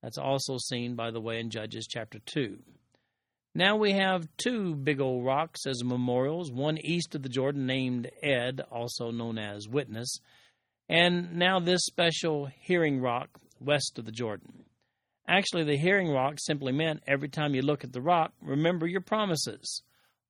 That's 0.02 0.16
also 0.16 0.56
seen, 0.56 0.94
by 0.96 1.10
the 1.10 1.20
way, 1.20 1.38
in 1.38 1.50
Judges 1.50 1.86
chapter 1.86 2.18
2. 2.24 2.58
Now 3.54 3.76
we 3.76 3.92
have 3.92 4.26
two 4.38 4.74
big 4.74 5.02
old 5.02 5.26
rocks 5.26 5.66
as 5.66 5.84
memorials, 5.84 6.50
one 6.50 6.78
east 6.78 7.14
of 7.14 7.22
the 7.22 7.28
Jordan 7.28 7.66
named 7.66 8.10
Ed, 8.22 8.62
also 8.70 9.10
known 9.10 9.36
as 9.36 9.68
Witness, 9.68 10.16
and 10.88 11.36
now 11.36 11.60
this 11.60 11.84
special 11.84 12.48
hearing 12.60 12.98
rock 12.98 13.28
west 13.60 13.98
of 13.98 14.06
the 14.06 14.12
Jordan. 14.12 14.64
Actually, 15.28 15.64
the 15.64 15.76
hearing 15.76 16.10
rock 16.10 16.36
simply 16.38 16.72
meant 16.72 17.02
every 17.06 17.28
time 17.28 17.54
you 17.54 17.60
look 17.60 17.84
at 17.84 17.92
the 17.92 18.00
rock, 18.00 18.32
remember 18.40 18.86
your 18.86 19.02
promises. 19.02 19.82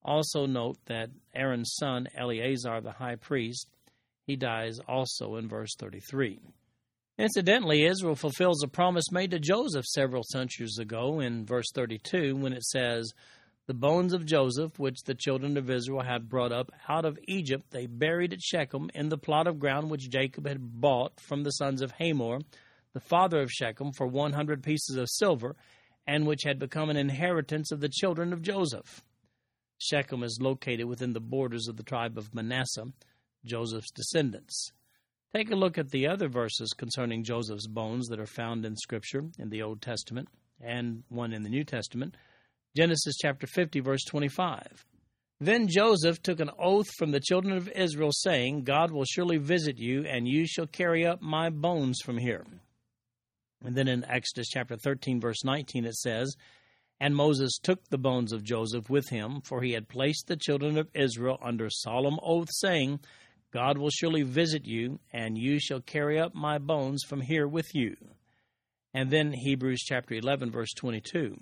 Also, 0.03 0.45
note 0.45 0.75
that 0.87 1.09
Aaron's 1.33 1.73
son, 1.75 2.09
Eleazar 2.17 2.81
the 2.81 2.91
high 2.91 3.15
priest, 3.15 3.69
he 4.25 4.35
dies 4.35 4.79
also 4.87 5.35
in 5.35 5.47
verse 5.47 5.75
33. 5.77 6.39
Incidentally, 7.17 7.85
Israel 7.85 8.15
fulfills 8.15 8.63
a 8.63 8.67
promise 8.67 9.11
made 9.11 9.31
to 9.31 9.39
Joseph 9.39 9.85
several 9.85 10.23
centuries 10.23 10.79
ago 10.79 11.19
in 11.19 11.45
verse 11.45 11.71
32 11.73 12.35
when 12.35 12.53
it 12.53 12.63
says, 12.63 13.13
The 13.67 13.75
bones 13.75 14.13
of 14.13 14.25
Joseph, 14.25 14.79
which 14.79 15.03
the 15.03 15.13
children 15.13 15.55
of 15.57 15.69
Israel 15.69 16.01
had 16.01 16.27
brought 16.27 16.51
up 16.51 16.71
out 16.89 17.05
of 17.05 17.19
Egypt, 17.27 17.69
they 17.69 17.85
buried 17.85 18.33
at 18.33 18.41
Shechem 18.41 18.89
in 18.95 19.09
the 19.09 19.17
plot 19.17 19.45
of 19.45 19.59
ground 19.59 19.91
which 19.91 20.09
Jacob 20.09 20.47
had 20.47 20.81
bought 20.81 21.19
from 21.19 21.43
the 21.43 21.51
sons 21.51 21.81
of 21.83 21.91
Hamor, 21.99 22.39
the 22.93 22.99
father 22.99 23.41
of 23.41 23.51
Shechem, 23.51 23.91
for 23.91 24.07
100 24.07 24.63
pieces 24.63 24.95
of 24.95 25.09
silver, 25.09 25.55
and 26.07 26.25
which 26.25 26.43
had 26.43 26.57
become 26.57 26.89
an 26.89 26.97
inheritance 26.97 27.71
of 27.71 27.79
the 27.79 27.89
children 27.89 28.33
of 28.33 28.41
Joseph. 28.41 29.03
Shechem 29.77 30.23
is 30.23 30.39
located 30.41 30.85
within 30.85 31.13
the 31.13 31.19
borders 31.19 31.67
of 31.67 31.77
the 31.77 31.83
tribe 31.83 32.17
of 32.17 32.33
Manasseh, 32.33 32.91
Joseph's 33.45 33.91
descendants. 33.91 34.71
Take 35.35 35.51
a 35.51 35.55
look 35.55 35.77
at 35.77 35.89
the 35.89 36.07
other 36.07 36.27
verses 36.27 36.73
concerning 36.77 37.23
Joseph's 37.23 37.67
bones 37.67 38.07
that 38.07 38.19
are 38.19 38.25
found 38.25 38.65
in 38.65 38.75
Scripture 38.75 39.23
in 39.39 39.49
the 39.49 39.63
Old 39.63 39.81
Testament 39.81 40.29
and 40.61 41.03
one 41.09 41.33
in 41.33 41.43
the 41.43 41.49
New 41.49 41.63
Testament. 41.63 42.15
Genesis 42.75 43.15
chapter 43.19 43.47
50, 43.47 43.79
verse 43.79 44.03
25. 44.05 44.85
Then 45.39 45.67
Joseph 45.67 46.21
took 46.21 46.39
an 46.39 46.51
oath 46.57 46.87
from 46.97 47.11
the 47.11 47.19
children 47.19 47.57
of 47.57 47.67
Israel, 47.69 48.11
saying, 48.11 48.63
God 48.63 48.91
will 48.91 49.05
surely 49.05 49.37
visit 49.37 49.77
you, 49.77 50.05
and 50.05 50.27
you 50.27 50.47
shall 50.47 50.67
carry 50.67 51.05
up 51.05 51.21
my 51.21 51.49
bones 51.49 51.99
from 52.03 52.17
here. 52.17 52.45
And 53.63 53.75
then 53.75 53.87
in 53.87 54.05
Exodus 54.05 54.49
chapter 54.49 54.77
13, 54.77 55.19
verse 55.19 55.43
19, 55.43 55.85
it 55.85 55.95
says, 55.95 56.35
and 56.99 57.15
Moses 57.15 57.57
took 57.61 57.89
the 57.89 57.97
bones 57.97 58.31
of 58.31 58.43
Joseph 58.43 58.89
with 58.89 59.09
him, 59.09 59.41
for 59.41 59.61
he 59.61 59.73
had 59.73 59.89
placed 59.89 60.27
the 60.27 60.37
children 60.37 60.77
of 60.77 60.89
Israel 60.93 61.37
under 61.41 61.69
solemn 61.69 62.19
oath, 62.23 62.49
saying, 62.51 63.01
God 63.53 63.77
will 63.77 63.89
surely 63.89 64.23
visit 64.23 64.65
you, 64.65 64.99
and 65.11 65.37
you 65.37 65.59
shall 65.59 65.79
carry 65.79 66.19
up 66.19 66.33
my 66.33 66.57
bones 66.57 67.03
from 67.03 67.21
here 67.21 67.47
with 67.47 67.75
you. 67.75 67.95
And 68.93 69.11
then 69.11 69.31
Hebrews 69.31 69.83
chapter 69.85 70.15
11, 70.15 70.51
verse 70.51 70.73
22, 70.75 71.37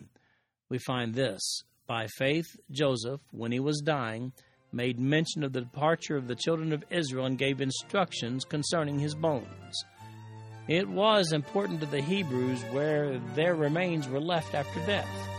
we 0.69 0.77
find 0.77 1.13
this 1.13 1.63
By 1.87 2.07
faith, 2.07 2.47
Joseph, 2.69 3.21
when 3.31 3.51
he 3.51 3.59
was 3.59 3.81
dying, 3.81 4.33
made 4.73 4.99
mention 4.99 5.43
of 5.43 5.53
the 5.53 5.61
departure 5.61 6.17
of 6.17 6.27
the 6.27 6.35
children 6.35 6.73
of 6.73 6.83
Israel 6.89 7.25
and 7.25 7.37
gave 7.37 7.61
instructions 7.61 8.45
concerning 8.45 8.99
his 8.99 9.15
bones. 9.15 9.85
It 10.67 10.87
was 10.87 11.31
important 11.31 11.79
to 11.79 11.85
the 11.85 12.01
Hebrews 12.01 12.61
where 12.71 13.19
their 13.35 13.55
remains 13.55 14.07
were 14.07 14.21
left 14.21 14.53
after 14.53 14.79
death 14.85 15.31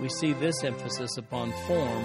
we 0.00 0.08
see 0.08 0.32
this 0.32 0.64
emphasis 0.64 1.16
upon 1.18 1.52
form 1.66 2.04